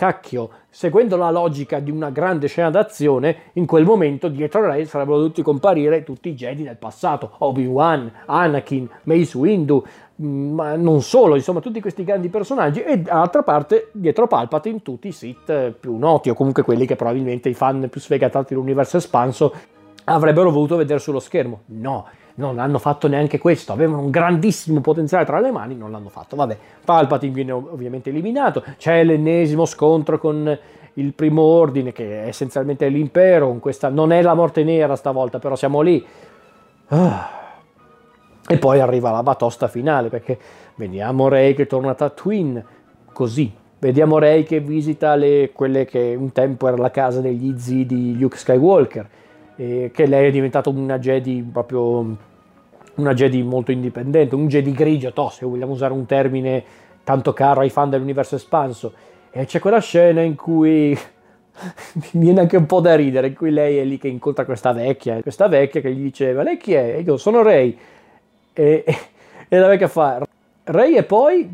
[0.00, 5.18] Cacchio, seguendo la logica di una grande scena d'azione, in quel momento dietro Rey sarebbero
[5.18, 9.84] dovuti comparire tutti i Jedi del passato, Obi-Wan, Anakin, Mace Windu,
[10.22, 15.08] mm, ma non solo, insomma tutti questi grandi personaggi e dall'altra parte dietro Palpatine tutti
[15.08, 19.52] i Sith più noti o comunque quelli che probabilmente i fan più sfegatati dell'universo espanso
[20.04, 21.60] avrebbero voluto vedere sullo schermo.
[21.66, 22.06] No,
[22.40, 26.34] non hanno fatto neanche questo, avevano un grandissimo potenziale tra le mani, non l'hanno fatto.
[26.34, 30.58] Vabbè, Palpatine viene ovviamente eliminato, c'è l'ennesimo scontro con
[30.94, 35.54] il primo ordine che è essenzialmente l'impero, questa non è la morte nera stavolta, però
[35.54, 36.04] siamo lì.
[36.88, 37.38] Ah.
[38.48, 40.36] E poi arriva la batosta finale perché
[40.74, 42.64] vediamo Rey che torna a Twin,
[43.12, 43.52] così.
[43.78, 48.18] Vediamo Rey che visita le, quelle che un tempo era la casa degli zii di
[48.18, 49.08] Luke Skywalker,
[49.56, 52.16] che lei è diventata una Jedi proprio
[52.96, 56.64] una Jedi molto indipendente, un Jedi grigio, to, se vogliamo usare un termine
[57.04, 58.92] tanto caro ai fan dell'universo espanso.
[59.30, 60.96] E c'è quella scena in cui
[62.12, 64.72] mi viene anche un po' da ridere, in cui lei è lì che incontra questa
[64.72, 66.96] vecchia, questa vecchia che gli diceva, lei chi è?
[66.96, 67.76] E io sono Rey.
[68.52, 68.96] E, e,
[69.48, 70.22] e la vecchia fa,
[70.64, 71.52] Rey e poi...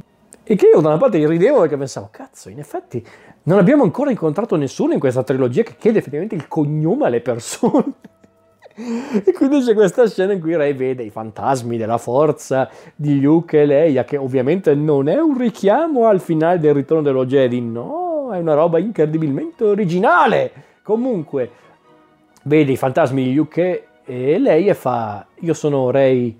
[0.48, 3.04] E che io da una parte ridevo perché pensavo, cazzo, in effetti
[3.44, 7.94] non abbiamo ancora incontrato nessuno in questa trilogia che chiede effettivamente il cognome alle persone.
[8.78, 13.62] E quindi c'è questa scena in cui Ray vede i fantasmi della forza di Luke
[13.62, 18.30] e Leia, che ovviamente non è un richiamo al finale del ritorno dello Jedi, no,
[18.32, 20.52] è una roba incredibilmente originale.
[20.82, 21.50] Comunque,
[22.42, 26.38] vede i fantasmi di Luke e Leia e fa, io sono Ray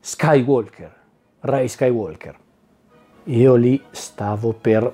[0.00, 0.94] Skywalker,
[1.40, 2.36] Ray Skywalker.
[3.24, 4.92] Io lì stavo per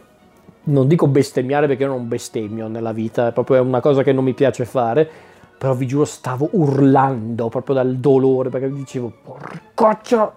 [0.64, 4.35] non dico bestemmiare perché non bestemmio nella vita, è proprio una cosa che non mi
[4.35, 5.11] piace fare,
[5.57, 10.34] però vi giuro stavo urlando proprio dal dolore perché dicevo porcaccia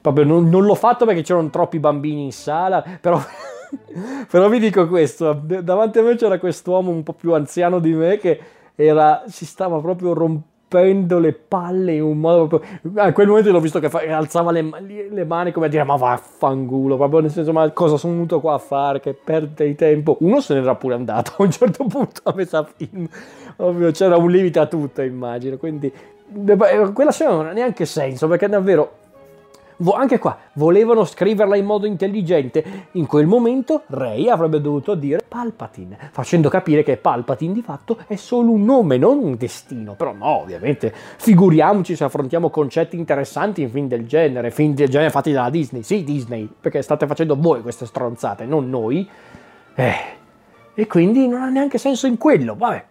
[0.00, 3.20] proprio non, non l'ho fatto perché c'erano troppi bambini in sala però
[4.30, 8.18] però vi dico questo davanti a me c'era quest'uomo un po' più anziano di me
[8.18, 8.40] che
[8.74, 12.70] era, si stava proprio rompendo rompendo le palle in un modo proprio...
[12.96, 14.00] A quel momento l'ho visto che fa...
[14.00, 14.70] alzava le,
[15.10, 18.54] le, mani come a dire ma vaffanculo, proprio nel senso ma cosa sono venuto qua
[18.54, 20.18] a fare, che perde di tempo.
[20.20, 23.08] Uno se n'era pure andato a un certo punto a metà film,
[23.56, 25.90] ovvio c'era un limite a tutto immagino, quindi
[26.92, 29.06] quella scena non ha neanche senso perché davvero
[29.94, 32.86] anche qua, volevano scriverla in modo intelligente.
[32.92, 38.16] In quel momento Rey avrebbe dovuto dire Palpatine, facendo capire che Palpatine di fatto è
[38.16, 39.94] solo un nome, non un destino.
[39.94, 45.10] Però no, ovviamente, figuriamoci se affrontiamo concetti interessanti in film del genere, film del genere
[45.10, 45.82] fatti dalla Disney.
[45.82, 49.08] Sì, Disney, perché state facendo voi queste stronzate, non noi.
[49.74, 49.94] Eh,
[50.74, 52.84] e quindi non ha neanche senso in quello, vabbè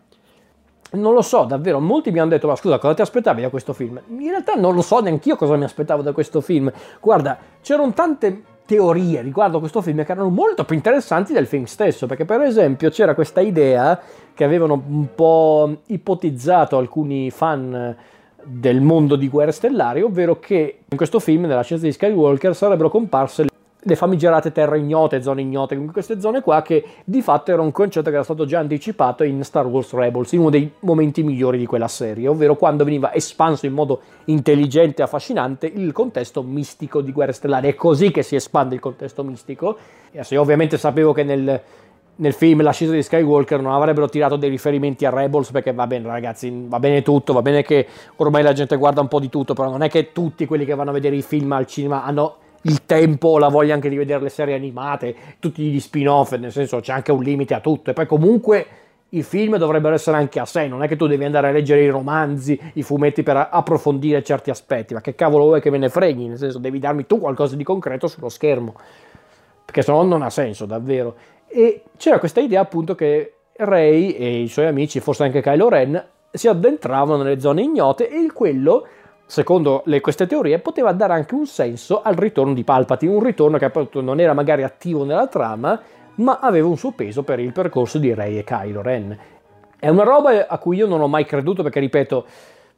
[0.98, 3.74] non lo so, davvero, molti mi hanno detto, ma scusa, cosa ti aspettavi da questo
[3.74, 4.02] film?
[4.10, 6.72] In realtà non lo so neanche io cosa mi aspettavo da questo film.
[7.00, 11.64] Guarda, c'erano tante teorie riguardo a questo film che erano molto più interessanti del film
[11.64, 14.00] stesso, perché per esempio c'era questa idea
[14.34, 17.96] che avevano un po' ipotizzato alcuni fan
[18.44, 22.90] del mondo di Guerre Stellari, ovvero che in questo film, nella scienza di Skywalker, sarebbero
[22.90, 23.50] comparse le
[23.96, 28.16] famigerate terre ignote, zone ignote, queste zone qua che di fatto era un concetto che
[28.16, 31.88] era stato già anticipato in Star Wars Rebels, in uno dei momenti migliori di quella
[31.88, 37.34] serie, ovvero quando veniva espanso in modo intelligente e affascinante il contesto mistico di Guerre
[37.34, 37.70] Stellari.
[37.70, 39.78] È così che si espande il contesto mistico.
[40.12, 41.62] E se ovviamente sapevo che nel,
[42.16, 46.08] nel film L'ascesa di Skywalker non avrebbero tirato dei riferimenti a Rebels perché va bene
[46.08, 49.54] ragazzi, va bene tutto, va bene che ormai la gente guarda un po' di tutto,
[49.54, 52.38] però non è che tutti quelli che vanno a vedere i film al cinema hanno
[52.68, 56.80] il tempo la voglia anche di vedere le serie animate, tutti gli spin-off, nel senso
[56.80, 57.92] c'è anche un limite a tutto.
[57.92, 58.66] E poi comunque
[59.10, 61.82] i film dovrebbero essere anche a sé, non è che tu devi andare a leggere
[61.82, 65.90] i romanzi, i fumetti per approfondire certi aspetti, ma che cavolo vuoi che me ne
[65.90, 68.76] freghi, nel senso devi darmi tu qualcosa di concreto sullo schermo,
[69.64, 71.16] perché se no non ha senso davvero.
[71.48, 76.06] E c'era questa idea appunto che Ray e i suoi amici, forse anche Kylo Ren,
[76.30, 78.86] si addentravano nelle zone ignote e quello
[79.28, 83.58] secondo le, queste teorie, poteva dare anche un senso al ritorno di Palpatine, un ritorno
[83.58, 85.80] che appunto non era magari attivo nella trama,
[86.16, 89.18] ma aveva un suo peso per il percorso di Rey e Kylo Ren.
[89.78, 92.26] È una roba a cui io non ho mai creduto perché, ripeto,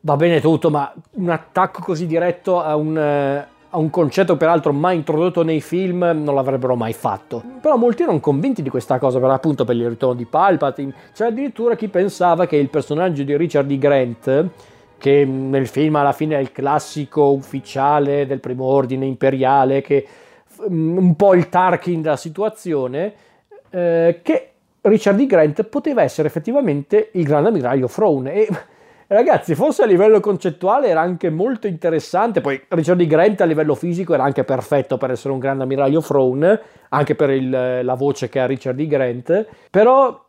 [0.02, 4.98] va bene tutto, ma un attacco così diretto a un, a un concetto peraltro mai
[4.98, 7.42] introdotto nei film non l'avrebbero mai fatto.
[7.62, 10.94] Però molti erano convinti di questa cosa, per appunto per il ritorno di Palpatine.
[11.14, 13.78] C'è addirittura chi pensava che il personaggio di Richard D.
[13.78, 14.50] Grant
[15.00, 20.06] che nel film alla fine è il classico ufficiale del primo ordine imperiale, che
[20.70, 23.14] mm, un po' il Tarkin della situazione,
[23.72, 24.50] eh, che
[24.82, 25.26] Richard D.
[25.26, 28.34] Grant poteva essere effettivamente il grande ammiraglio Throne.
[28.34, 28.48] E
[29.08, 32.42] ragazzi, forse a livello concettuale era anche molto interessante.
[32.42, 33.08] Poi Richard D.
[33.08, 37.30] Grant a livello fisico era anche perfetto per essere un grande ammiraglio Throne, anche per
[37.30, 38.86] il, la voce che ha Richard D.
[38.86, 39.48] Grant.
[39.70, 40.28] Però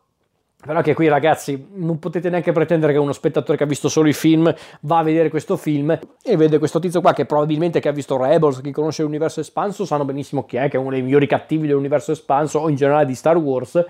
[0.63, 4.07] però anche qui ragazzi non potete neanche pretendere che uno spettatore che ha visto solo
[4.07, 7.87] i film va a vedere questo film e vede questo tizio qua che probabilmente che
[7.87, 11.01] ha visto Rebels, chi conosce l'universo espanso sanno benissimo chi è, che è uno dei
[11.01, 13.83] migliori cattivi dell'universo espanso o in generale di Star Wars.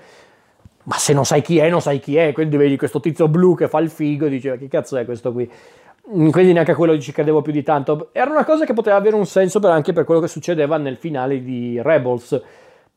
[0.83, 3.55] Ma se non sai chi è, non sai chi è, quindi vedi questo tizio blu
[3.55, 5.49] che fa il figo e dice che cazzo è questo qui?
[6.03, 8.09] Quindi neanche a quello ci credevo più di tanto.
[8.13, 10.97] Era una cosa che poteva avere un senso per anche per quello che succedeva nel
[10.97, 12.41] finale di Rebels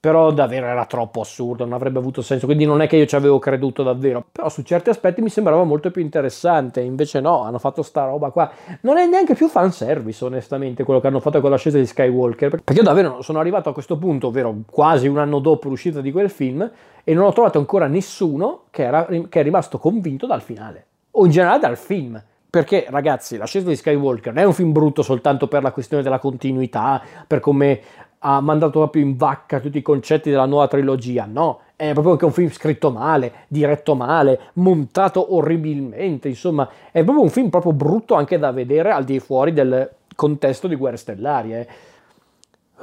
[0.04, 3.16] però davvero era troppo assurdo, non avrebbe avuto senso, quindi non è che io ci
[3.16, 7.58] avevo creduto davvero, però su certi aspetti mi sembrava molto più interessante, invece no, hanno
[7.58, 8.50] fatto sta roba qua,
[8.82, 12.74] non è neanche più fanservice onestamente quello che hanno fatto con l'ascesa di Skywalker, perché
[12.74, 16.28] io davvero sono arrivato a questo punto, ovvero quasi un anno dopo l'uscita di quel
[16.28, 16.70] film,
[17.02, 21.24] e non ho trovato ancora nessuno che, era, che è rimasto convinto dal finale, o
[21.24, 22.22] in generale dal film.
[22.54, 26.20] Perché, ragazzi, l'ascesa di Skywalker non è un film brutto soltanto per la questione della
[26.20, 27.80] continuità, per come
[28.26, 32.24] ha mandato proprio in vacca tutti i concetti della nuova trilogia, no, è proprio anche
[32.24, 38.14] un film scritto male, diretto male, montato orribilmente, insomma, è proprio un film proprio brutto
[38.14, 41.54] anche da vedere al di fuori del contesto di Guerre Stellari.
[41.54, 41.66] Eh.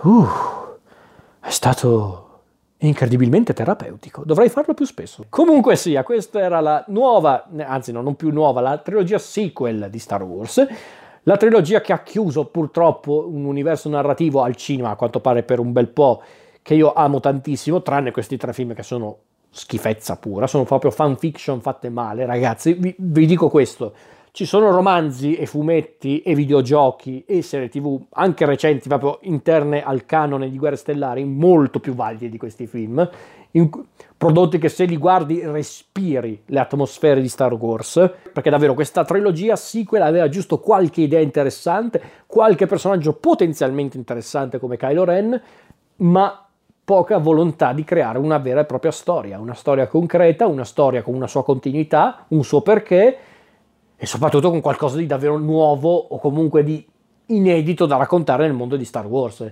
[0.02, 0.28] Uh,
[1.40, 2.28] è stato
[2.78, 4.22] incredibilmente terapeutico.
[4.24, 5.26] Dovrei farlo più spesso.
[5.30, 9.98] Comunque sia, questa era la nuova, anzi no, non più nuova, la trilogia sequel di
[9.98, 10.68] Star Wars.
[11.24, 15.60] La trilogia che ha chiuso purtroppo un universo narrativo al cinema, a quanto pare per
[15.60, 16.24] un bel po',
[16.64, 19.18] che io amo tantissimo, tranne questi tre film che sono
[19.50, 22.74] schifezza pura, sono proprio fanfiction fatte male, ragazzi.
[22.74, 23.94] Vi, vi dico questo.
[24.34, 30.06] Ci sono romanzi e fumetti e videogiochi e serie tv anche recenti, proprio interne al
[30.06, 33.10] canone di Guerre Stellari, molto più validi di questi film
[33.52, 33.70] in,
[34.16, 39.58] prodotti che se li guardi respiri le atmosfere di Star Wars, perché davvero questa trilogia
[39.58, 45.42] sequel aveva giusto qualche idea interessante, qualche personaggio potenzialmente interessante come Kylo Ren,
[45.98, 46.48] ma
[46.86, 51.16] poca volontà di creare una vera e propria storia, una storia concreta, una storia con
[51.16, 53.18] una sua continuità, un suo perché
[54.02, 56.84] e soprattutto con qualcosa di davvero nuovo o comunque di
[57.28, 59.52] inedito da raccontare nel mondo di Star Wars.